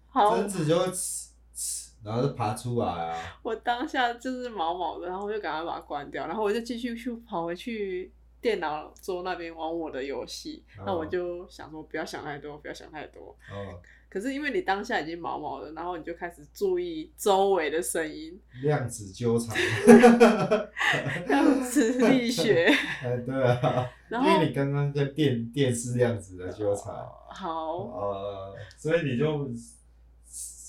[0.09, 3.40] 好，贞子就会呲呲，然后就爬出来啊。
[3.44, 10.64] 我当下就是毛毛的，然后我就赶快把它关掉，然后我就继续去跑回去电脑桌那边玩我的游戏。
[10.78, 13.37] 哦那我就想说，不要想太多，不要想太多。
[13.52, 13.81] 哦，
[14.12, 19.57] 可是因为你当下已经毛毛的，然后你就开始注意周围的声音，量子纠缠。
[21.27, 22.66] 量子力学，
[23.03, 26.94] 哎，对啊，然后因为你刚刚在电电视量子的纠缠，
[27.31, 29.48] 好，呃，所以你就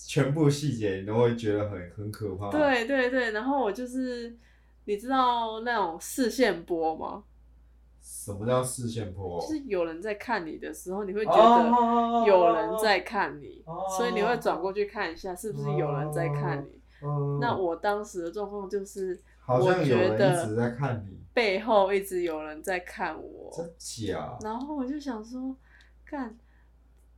[0.08, 4.34] 全部细节你都会觉得很很可怕。，对对对，然后我就是
[4.86, 7.22] 你知道那种视线波吗？
[8.16, 9.42] 什么叫视线破？
[9.42, 16.80] 就是有人在看你的时候，你会觉哦得有人在看你，哦所以你会转过去看一下是不是有人在看你。
[17.06, 24.38] 嗯，那我当时的状况就是我觉人得一直在看你，背后一直有人在看我，真假？
[24.42, 25.54] 然后我就想说，
[26.06, 26.38] 看，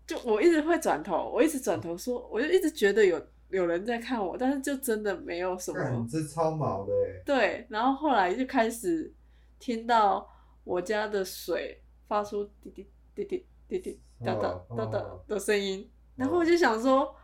[0.08, 6.08] 就我一直会转头，我一直转头说，我就一直觉得有有人在看我，但是就真的没有什么你。
[6.08, 9.13] 这超毛的哎，对，然后后来就开始
[9.60, 10.27] 听到
[10.65, 17.15] 我家的水发出滴滴滴滴滴滴哒哒哦哒哒哦的声音，然后我就想说，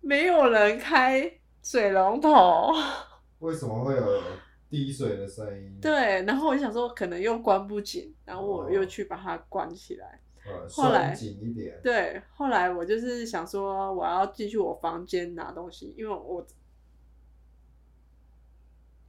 [0.00, 2.70] 没有人开水龙头，
[3.40, 4.22] 为什么会有
[4.68, 5.78] 滴水的声音？
[5.80, 10.20] 对，然后我就想说可能又关不紧，然后我哦又去把它关起来。
[10.44, 11.80] 嗯，后来紧一点。
[11.82, 16.44] 对，后来我就是想说我要进去我房间拿东西，因为我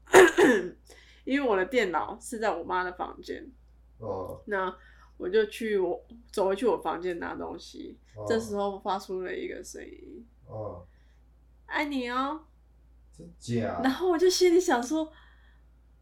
[1.25, 3.49] 因为我的电脑是在我妈的房间，
[4.03, 4.75] 哦，那
[5.17, 10.85] 我就去我走回去我房间拿东西，哦这时候发出了一个声音哦
[11.65, 12.41] ，“爱你哦”，
[13.17, 13.79] 真假？
[13.83, 15.11] 然后我就心里想说，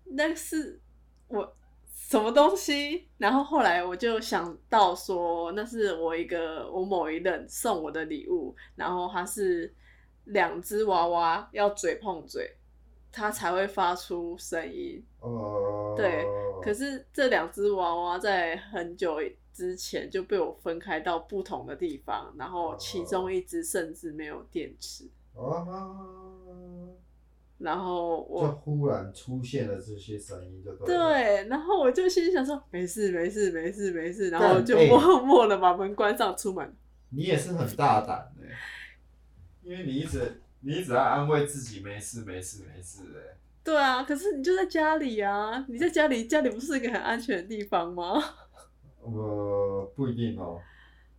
[0.05, 0.81] 那个是
[1.27, 1.55] 我
[1.93, 3.07] 什么东西？
[3.17, 9.73] 然后后来我就想到说，那是我一个我某一任送我的礼物，然后它是
[10.25, 12.57] 两只娃娃要嘴碰嘴，
[13.11, 15.03] 它才会发出声音。
[15.19, 16.25] 哦，对
[16.61, 19.17] 可是这两只娃娃在很久
[19.53, 26.95] 之前就被我分开到不同的地方，然后其中一只甚至没有电池，哦，
[27.57, 31.13] 然后我就忽然出现了这些声音，就对了。
[31.13, 36.75] 对，然后我就心里想说，没事没事没事没事，然后就默默的把门关上出门。
[37.09, 38.47] 你也是很大胆的，
[39.61, 43.19] 因为你一直你只要安慰自己没事没事没事的。
[43.63, 48.23] 对啊，可是你就在家里啊，你在家里，家里不是一个很安全的地方吗？
[49.03, 50.59] 呃，不一定哦，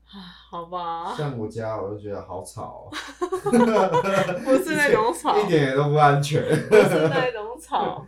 [0.07, 0.19] 啊，
[0.51, 2.91] 好吧，像我家我就觉得好吵、哦，
[4.45, 6.43] 不是那种吵，一点也都不安全。
[6.69, 8.07] 不是那种吵。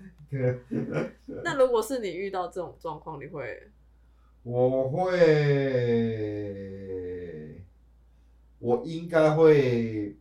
[1.45, 3.69] 那如果是你遇到这种状况，你会
[4.43, 5.15] 我会，
[8.59, 10.17] 我应该会，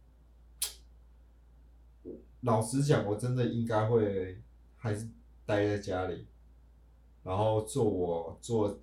[2.44, 4.42] 老实讲，我真的应该会
[4.78, 5.10] 还是
[5.46, 6.28] 待在家里，
[7.24, 8.80] 然后做我做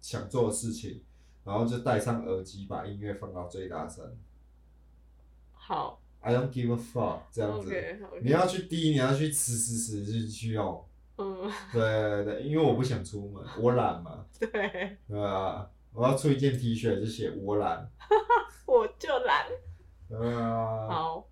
[0.00, 1.02] 想做的事情，
[1.44, 4.16] 然后就戴上耳机，把音乐放到最大声。
[5.52, 7.68] 好 I don't give a fuck，这样子。
[7.68, 10.84] ？OK 你 OK，要去滴，你要去吃吃吃，就去用。
[11.18, 14.26] 嗯，对对对，因为我不想出门，我懒嘛。
[14.38, 17.90] 对，对啊，我要出一件 T 恤就写我懒。
[18.66, 19.46] 我就懒。
[20.08, 20.88] 对啊。
[20.88, 21.28] 好，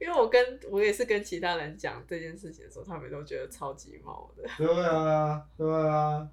[0.00, 4.44] 因为我跟我也是跟其他人讲这件事情的时候，他们都觉得超级毛的。
[4.56, 6.26] 对啊，对啊，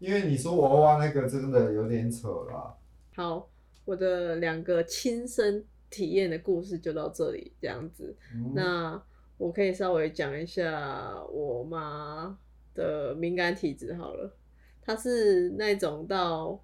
[0.00, 2.74] 因为你说娃娃那个真的有点扯啦。
[3.14, 3.48] 好，
[3.84, 8.16] 我的两个亲身体验的故事就到这里，这样子。
[8.34, 9.00] 嗯、那
[9.38, 12.36] 我可以稍微讲一下我妈
[12.74, 14.34] 的敏感体质好了，
[14.82, 16.60] 她是那种到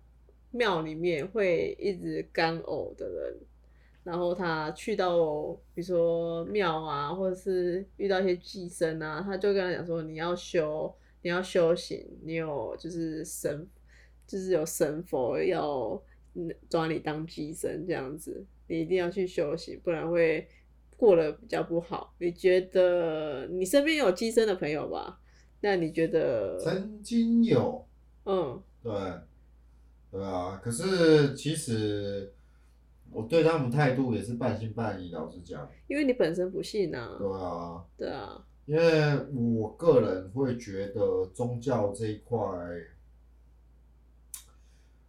[0.50, 3.36] 庙里面会一直干呕的人，
[4.06, 13.66] 然后他去到比如说庙啊，或者是遇到一些寄生啊，他就跟他讲说你要修，你要修行，你有就是神，
[14.24, 16.00] 就是有神佛要
[16.34, 20.48] 嗯抓你当寄生这样子，你一定要去修行，不然会
[20.96, 22.14] 过得比较不好。
[22.20, 25.18] 你觉得你身边有寄生的朋友吧？
[25.62, 27.84] 那你觉得，曾经有，
[28.24, 28.92] 嗯，对，
[30.12, 32.32] 对啊，可是其实
[33.10, 35.68] 我对他们态度也是半信半疑，老实讲。
[35.86, 38.84] 因为你本身不信啊，对啊，对啊，因为
[39.34, 42.38] 我个人会觉得宗教这一块，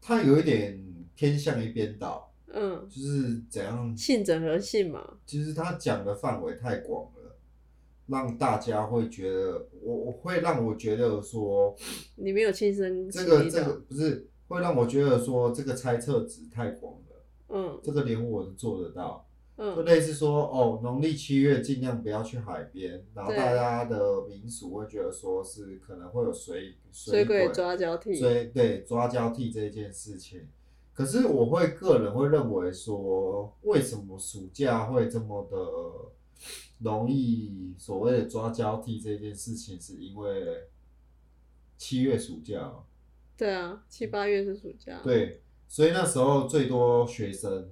[0.01, 0.81] 它有一点
[1.15, 7.35] 偏向于编导，嗯，就是怎样信整合信嘛，其实他讲的范围太广了，
[8.05, 11.75] 让大家会觉得，我我会让我觉得说，
[12.15, 17.06] 你没有亲身这个这个不是会让我觉得说这个猜测值太广了，
[17.49, 17.79] 嗯。
[17.83, 19.25] 这个连我都做得到，
[19.57, 30.47] 就嗯类似说哦，农历七月尽量不要去海边，然后大家的民俗会觉得说是可能会有水水鬼鬼抓交替，追对抓交替这件事情。
[30.93, 35.57] 可是我会个人会认为说，为什么暑假会这么的
[36.79, 40.67] 容易所谓的抓交替这件事情，是因为
[41.77, 42.73] 七月暑假，
[43.37, 47.69] 对啊，七八月是暑假，，对，所以那时候最多学生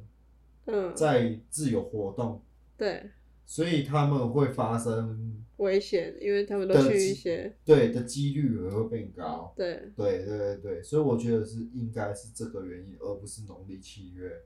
[0.66, 2.42] 嗯，在自由活动，
[2.78, 3.10] 对，
[3.46, 9.54] 所以他们会发生危险，因为他们都去一些，对的几率也会变高。
[9.56, 14.44] 对，对对对对，所以我觉得是应该是这个原因，而不是农历七月。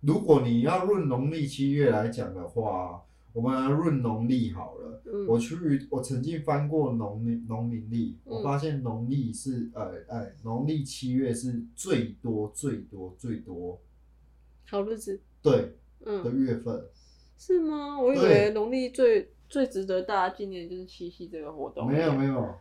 [0.00, 5.02] 如果你要论农历七月来讲的话，我们来论农历好了。
[5.04, 5.56] 嗯，我去，
[5.90, 13.80] 我曾经翻过农历农民历，嗯我发现农历是呃呃农历七月是最多最多最多
[14.68, 15.52] 好日子，对
[16.00, 16.84] 的嗯，月份。
[17.36, 18.00] 是吗？
[18.00, 21.86] 我以对为农历最最值得大家纪念就是七夕这个活动。
[21.88, 22.54] 没有没有，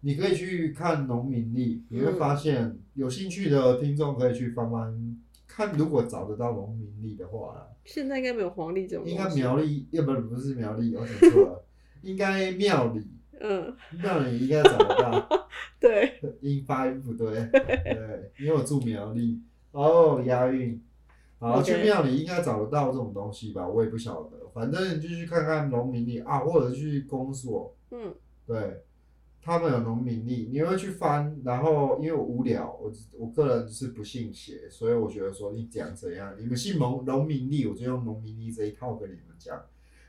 [0.00, 9.04] 你可以去看农民历，你会嗯发现有兴趣的听众可以去翻翻看，如果找得到农民历的话啦，现在应该没有黄历这种。
[9.04, 11.64] 应该苗栗，要不不是苗栗，我讲错了，
[12.02, 13.04] 应该庙里，
[13.40, 15.28] 嗯，庙里应该找得到，
[15.80, 19.42] 对，音发音不对，对，因为我住苗栗，
[19.72, 20.80] 哦，押韵。
[21.38, 23.66] 好 OK 去庙里应该找得到这种东西吧？
[23.66, 28.14] 我也不晓得，反正就去看看农民历啊，或者去公所，嗯。
[28.46, 28.82] 对，
[29.42, 39.58] 他们有农民历，你会去翻，然后因为我无聊，我我个人是不信邪，所以我觉得说你讲怎样，你们信农农民历，我就用农民历这一套跟你们讲，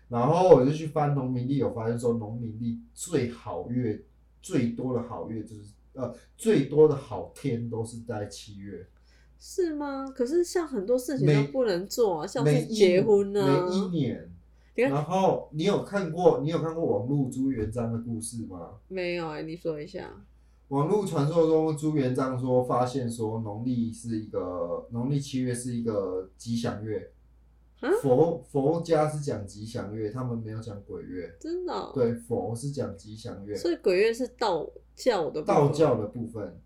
[0.09, 4.03] 然后我就去翻农民历，我发现说农民历最好月
[4.41, 5.61] 最多的好月就是
[5.93, 8.85] 呃最多的好天都是在七月，
[9.39, 10.07] 是吗？
[10.13, 14.30] 可是像很多事情都不能做啊，像是结婚啊，每一年。
[14.89, 18.79] 然后你有看过你有看过网络朱元璋的故事吗？
[18.87, 20.09] 没有哎、你说一下。
[20.69, 27.11] 网络传说中，朱元璋说发现说农历是一个农历七月是一个吉祥月
[27.81, 31.35] 啊，佛佛家是讲吉祥月，他们没有讲鬼月。
[31.39, 34.65] 真的哦、对，佛是讲吉祥月，所以鬼月是道
[34.95, 36.61] 教的部分道教的部分，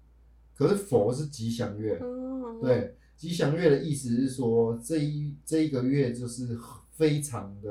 [0.56, 1.98] 可是佛是吉祥月。
[1.98, 6.56] 哦，对，吉祥月的意思是说这一这一个月就是
[6.96, 7.70] 非常的，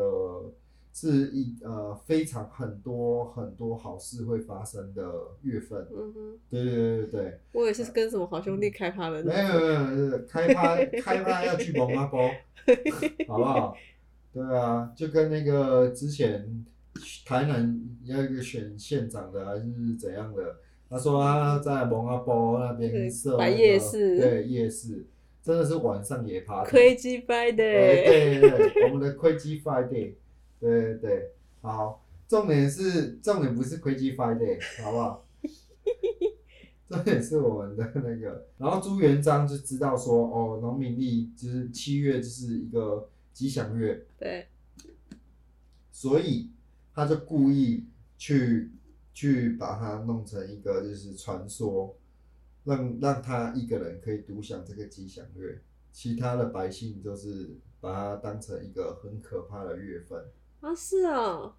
[0.93, 5.13] 是一呃非常很多很多好事会发生的
[5.43, 5.87] 月份。
[5.93, 7.41] 嗯哼，对对对对对。
[7.53, 12.31] 我也是跟什么好兄弟开趴的，没有没有没有，开趴开趴要去蒙阿波，
[13.27, 13.77] 好不好？
[14.33, 16.65] 对啊，就跟那个之前
[17.25, 20.57] 台南要一个选县长的还是怎样的，
[20.91, 25.07] 他说他在蒙阿波那边对设、夜市对夜市，
[25.45, 26.65] 真的是晚上也趴。
[26.65, 30.15] 亏鸡掰的，对对对，我们的 Crazy Friday，
[30.59, 35.29] 对对对，好，重点是重点不是 Crazy Friday，好不好？
[36.89, 44.47] 重点是我们的那个，然后朱元璋就知道说，哦，农民历就是七月就是一个吉祥月，对，
[45.93, 46.51] 所以
[46.95, 47.85] 他就故意
[48.17, 48.71] 去
[49.13, 51.95] 去把它弄成一个就是传说，
[52.65, 55.63] 让让他一个人可以独享这个吉祥月，
[55.93, 60.25] 其他的百姓就是把它当成一个很可怕的月份。
[60.61, 61.55] 啊是哦，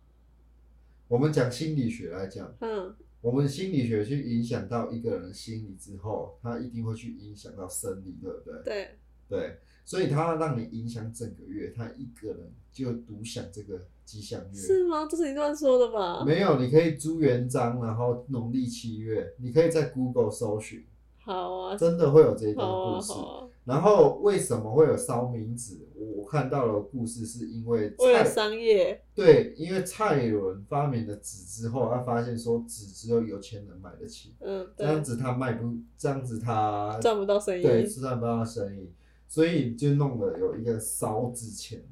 [1.08, 8.64] 我们讲心理学来讲，嗯，我们心理学去影响到一个人的心理之后，他一定会去影响到生理，对不对？
[8.64, 8.98] 对，
[9.30, 14.56] 对，所以他让你影响整个月，他一个人就独享这个吉祥月。
[14.60, 15.08] 是吗？
[15.08, 16.26] 这是你乱说的吧？
[16.26, 20.84] 没有，你可以朱元璋，然后农历七月，你可以在 Google 搜寻，
[21.26, 23.12] 好啊，真的会有这一段故事。
[23.14, 25.88] 好啊，然后为什么会有烧冥纸？
[25.96, 38.92] 我我看到的故事是因为为了蔡商业，对，因为蔡伦发明了纸之后，他发现说纸只有有钱人买得起，嗯，对，这样子他卖不，这样子他赚不到生意，对是赚不到生意，
[39.28, 41.84] 所以就弄了有一个烧纸钱，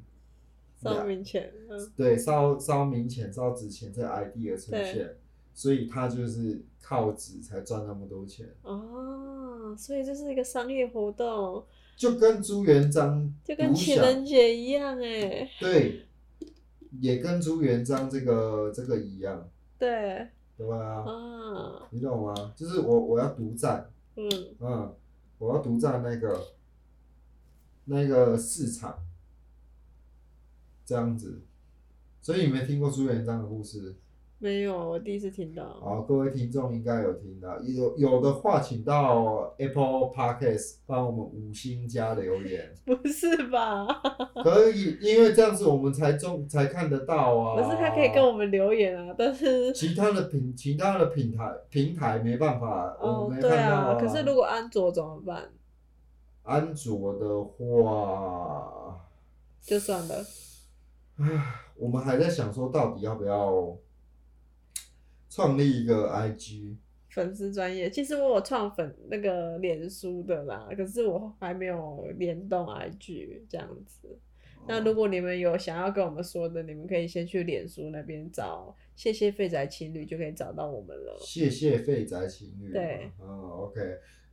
[0.77, 5.15] 烧冥钱，嗯，对，烧烧冥钱、烧纸钱这 idea 呈现，
[5.53, 11.63] 所以他就是靠纸才赚那么多钱，哦，所以这是一个商业活动，
[11.95, 16.05] 就跟朱元璋就跟情人节一样哎，对，
[16.99, 20.27] 也跟朱元璋这个这个一样，对，
[20.57, 21.03] 对吧？
[21.05, 22.53] 啊，你懂吗？
[22.55, 24.29] 就是我我要独占，嗯，
[24.59, 24.95] 嗯，
[25.37, 26.47] 我要独占那个
[27.85, 28.99] 那个市场，
[30.85, 31.41] 这样子。
[32.21, 33.95] 所以你没听过朱元璋的故事？
[34.43, 43.87] 没有，我第一次听到，好，各位听众应该有听到，有有的话，请到 Apple Podcast 帮我们五星加留言， 不是吧？
[44.43, 47.55] 可以，因为这样子我们才中才看得到啊。
[47.55, 55.51] 可是他可以跟我们留言啊，但是，其他的平其他的平台平台没办法，我们，没看到啊，可是如果安卓怎么办？
[56.41, 59.07] 安卓的话，
[59.61, 60.15] 就算了，
[61.17, 61.25] 唉，
[61.77, 63.73] 我们还在想说，到底要不要
[65.33, 66.75] 创立一个 IG？
[67.09, 74.19] 粉丝专业，其实我有创粉那个脸书的啦，可是我还没有联动 IG 这样子。
[74.67, 81.17] 那如果你们有想要跟我们说的，你们可以先去脸书那边找“谢谢废宅情侣”，就可以找到我们了。
[81.19, 82.73] 谢谢废宅情侣嘛。
[82.73, 83.81] 对嗯，OK，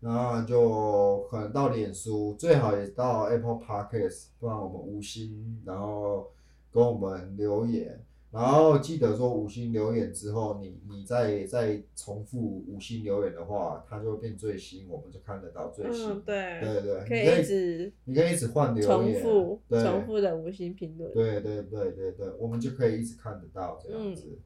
[0.01, 6.31] 然后就可能到脸书，最好也到 Apple Podcast，不然我们无心，然后
[6.71, 7.99] 跟我们留言。
[8.33, 16.09] 然后记得说五星留言之后，你你再再重复五星留言的话，它就会变最新，我们就看得到最新。
[16.09, 21.13] 嗯，对，对对，可你可以一直你可以一直换留重言，重复的五星评论。
[21.13, 24.29] 对对对对对，我们就可以一直看得到这样子。
[24.29, 24.39] 嗯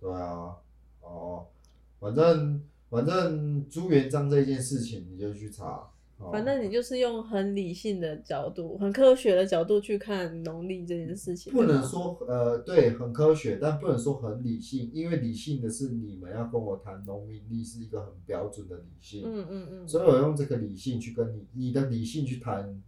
[0.00, 0.56] 对啊，
[1.00, 1.46] 哦，
[2.00, 5.88] 反正反正朱元璋这件事情你就去查。
[6.22, 11.52] 哦反正你就是用很理性的角度、很科学的角度去看农历这件事情。
[11.52, 19.22] 不能说呃对很科学，但不能说很理性，因为理性的是你们要跟我谈农民历是一个很标准的理性。
[19.26, 22.82] 嗯嗯嗯，所以我用这个理性去跟你，你的理性去谈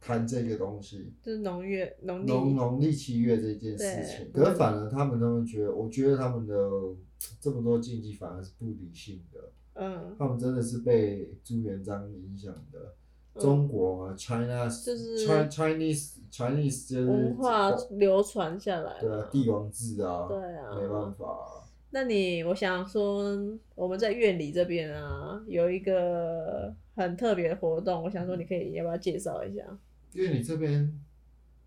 [0.00, 4.32] 谈这个东西，就是农月农历农农历七月这件事情。
[4.32, 6.54] 可是反而他们他们觉得，我觉得他们的
[7.38, 12.78] 这么多禁忌反而是不理性的，嗯，他们真的是被朱元璋影响的。
[12.80, 18.98] 嗯中国啊，China 就是 Chi- Chinese Chinese 就是文化流传下来。
[19.00, 23.24] 对啊，帝王制啊，对啊没办法啊、那你，我想说，
[23.76, 29.62] 我们在院里这边啊，有一个很特别的活动，我想说，你可以要不要介绍一下？
[30.14, 30.92] 院里这边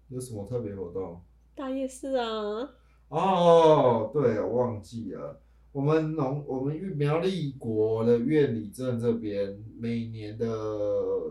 [0.09, 1.19] 有什么特别活动？
[1.55, 2.69] 大夜市啊，
[3.07, 5.39] 哦，对，我忘记了。
[5.73, 10.45] 我们农我们苗栗国的院里镇这边，每年的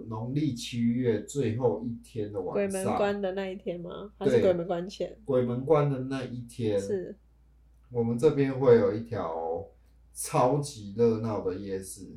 [0.09, 4.13] 农历七月最后一天的晚上鬼门，关的那一天吗？
[4.19, 5.17] 还是鬼门关前？
[5.25, 7.17] 鬼门关的那一天，是，
[7.93, 9.65] 我们这边会有一条
[10.13, 12.11] 超级热闹的夜市，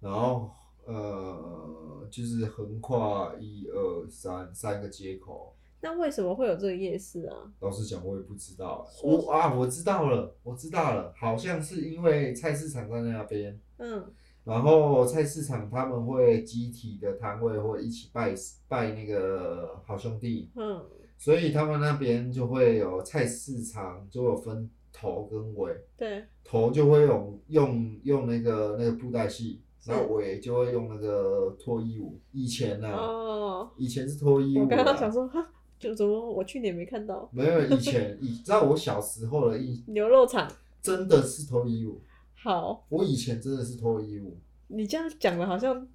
[0.00, 0.50] 然后
[0.84, 5.56] 呃，就是横跨一二三三个街口。
[5.82, 7.36] 那为什么会有这个夜市啊？
[7.60, 8.86] 老实讲，我也不知道。
[9.02, 14.04] 我啊，我知道了，我知道了，好像是因为菜市场在那边，嗯，
[14.44, 18.34] 然后菜市场他们会集体的摊位会一起拜
[18.68, 20.84] 拜那个好兄弟，嗯，
[21.16, 32.20] 所以他们那边就会有菜市场就有分头跟尾，对，头就会用用用那个那个布袋戏，是然后尾就会用那个脱衣舞。
[32.32, 35.50] 以前呢、哦，以前是脱衣舞、啊，我刚刚想说，哈，
[35.80, 40.46] 就怎么我去年没看到没有以前，以知道我小时候的印 牛肉场？
[40.80, 42.00] 真的是脱衣舞。
[42.34, 44.36] 好，我以前真的是脱衣舞
[44.68, 45.86] 你这样讲的好像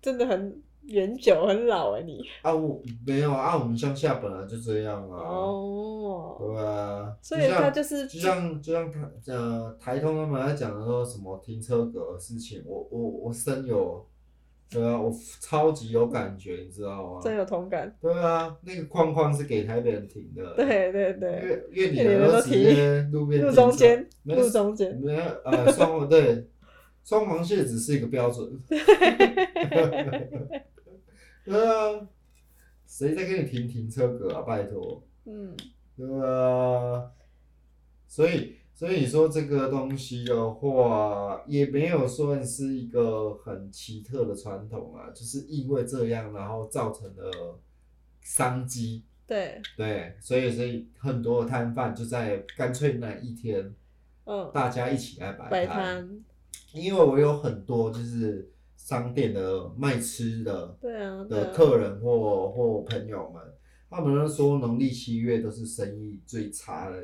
[0.00, 2.20] 真的很远久、很老哎，你。
[2.42, 14.04] 啊，我没有啊，我们乡下本来就这样啊，哦，对啊，所以像他就是就像就像台呃台通他们在讲的说什么停车格的事情，我我我深有，
[14.72, 17.20] 对啊，我超级有感觉，你知道吗？
[17.22, 17.94] 真有同感。
[18.00, 24.96] 对啊，那个框框是给台北人停的，，对对因对，为因为你因为你们都们都直接路边路中间，路中间。
[25.00, 26.48] 没有呃双黄对，
[27.04, 28.50] 双黄线只是一个标准。
[31.44, 32.08] 对啊，
[32.86, 34.42] 谁在给你停停车格啊？
[34.42, 35.54] 拜托，嗯，
[35.96, 37.10] 对啊，
[38.06, 47.60] 所以所以你说这个东西的话，也没有算是一个很奇特的传统啊，就是因为这样，然后造成了
[48.20, 49.04] 商机。
[49.24, 53.72] 对，对，所以所以很多摊贩就在干脆那一天，
[54.24, 56.20] 嗯，大家一起来摆摆摊，
[56.72, 63.40] 因为我有很多就是商店的卖吃的对啊，对啊，的客人或或朋友们，
[63.88, 67.00] 他们都说农历七月都是生意最差的。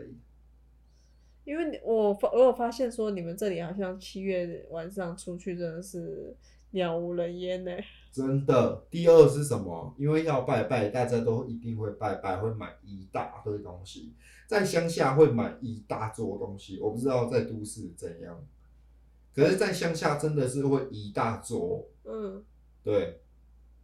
[1.48, 6.36] 因为我发我有发现说你们这里好像七月晚上出去真的是
[6.72, 7.72] 鸟无人烟呢。
[8.12, 9.94] 真的，第二是什么？
[9.96, 14.12] 因为要拜拜，大家都一定会拜拜，会买一大堆东西。
[14.46, 18.44] 在乡下会买一大桌东西，我不知道在都市怎样。
[19.34, 22.44] 可是，在乡下真的是会一大桌，嗯，
[22.82, 23.20] 对，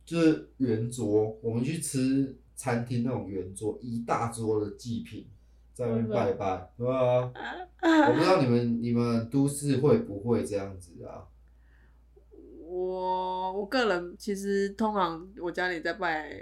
[0.04, 1.38] 就是圆桌。
[1.40, 5.26] 我们去吃餐厅那种圆桌，一大桌的祭品，
[5.74, 7.30] 在外面拜拜，对啊。
[7.82, 11.26] 我不知道你们你们都市会不会这样子啊？
[12.66, 16.32] 我我个人其实通常我家里在拜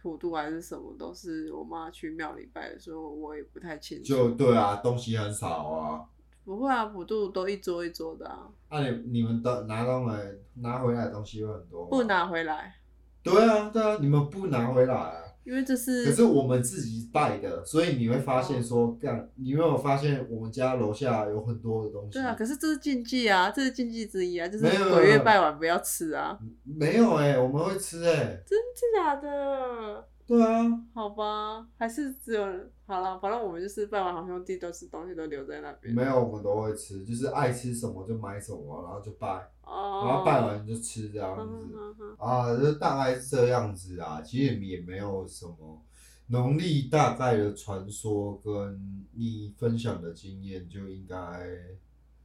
[0.00, 4.04] 普渡还是什么，都是我妈去庙里拜的，所以我也不太清楚。
[4.04, 6.04] 就对啊，东西很少啊。
[6.44, 11.88] 不会啊，普渡都一桌一桌的啊，那、你你们的拿东来拿回来的东西会很多吗？
[11.90, 12.02] 不。
[12.04, 12.74] 拿回来，
[13.22, 15.21] 对啊，对啊，你们不拿回来啊。
[15.44, 22.12] 因为这是可是我们自己拜的，所以你会发现说，干，你有没有发现我们家楼下有很多的东西？
[22.12, 30.06] 对啊，可是这是禁忌啊，这是禁忌之一啊，就是鬼月拜完不要吃啊，没有哎、我们会吃哎、真的假的？
[30.26, 32.42] 对啊，好吧，还是只有
[32.86, 35.94] 好了，反正我们就是拜完好兄弟，都是东西都留在那边。
[35.94, 39.28] 没有我们都会吃，就是爱吃什么就买什么，然后就拜，
[39.62, 42.16] 哦，然后拜完就吃这样嗯子。
[42.18, 45.82] 啊，就大概是这样子啊，其实也没有什么
[46.28, 51.16] 农历大概的传说跟你分享的经验就应该，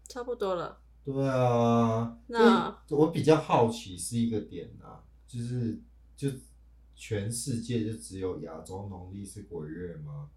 [0.08, 0.78] 差不多了。
[1.04, 2.18] 对啊。
[2.28, 5.82] 那我比较好奇是一个点啊，就是
[6.16, 6.30] 就
[6.98, 10.30] 全世界就只有亚洲农历是鬼月吗？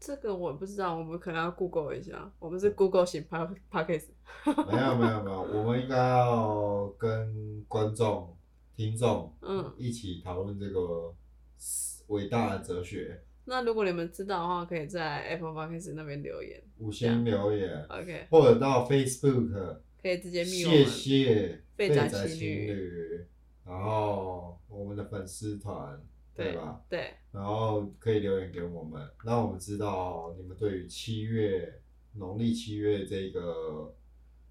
[0.00, 2.32] 这个我不知道，我们可能要 Google 一下。
[2.38, 8.36] 我们是 Google 型 p a p a c k a g e 没有没有没有，我们应该要跟观众、
[8.74, 11.14] 听众嗯，一起讨论这个
[12.08, 13.22] 伟大的哲学。
[13.44, 16.62] 那如果你们知道的话，可以在 Apple p a c k a e 那边留言。
[16.78, 20.86] 五星留言，OK，或者到 Facebook，可以直接密我谢们。
[20.86, 23.26] 谢废宅宅情侣，
[23.66, 26.00] 然后我们的粉丝团，
[26.34, 26.80] 对对吧？
[26.88, 33.92] 对，然后可以留言给我们，让我们知道你们对于七月农历七月这个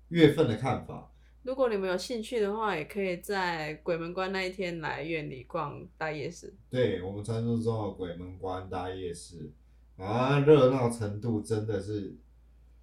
[0.10, 1.12] 月份的看法。
[1.44, 6.54] 如果你们有兴趣的话，也可以在鬼门关那一天来院里逛大夜市。
[6.70, 9.52] 对我们传说中的鬼门关大夜市，
[9.96, 12.18] 啊，热闹程度真的是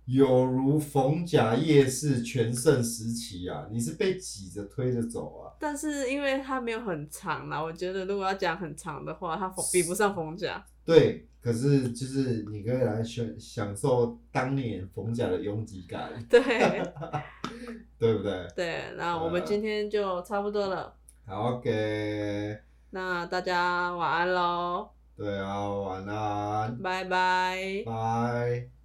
[0.06, 3.68] 有如逢甲夜市全盛时期啊！
[3.70, 5.52] 你是被挤着推着走啊？
[5.60, 10.64] 但是因为它没有很长啦，我觉得如果要讲很长的话，它逢比不上逢甲。
[10.84, 16.40] 对，可是就是你可以来享享受当年逢甲的拥挤感，对
[17.96, 18.48] 对不对？
[18.56, 20.92] 对，那我们今天就差不多了。
[21.24, 22.58] 好，OK，
[22.90, 27.84] 那大家晚安喽，对啊，晚安，拜拜。
[27.86, 28.81] 拜。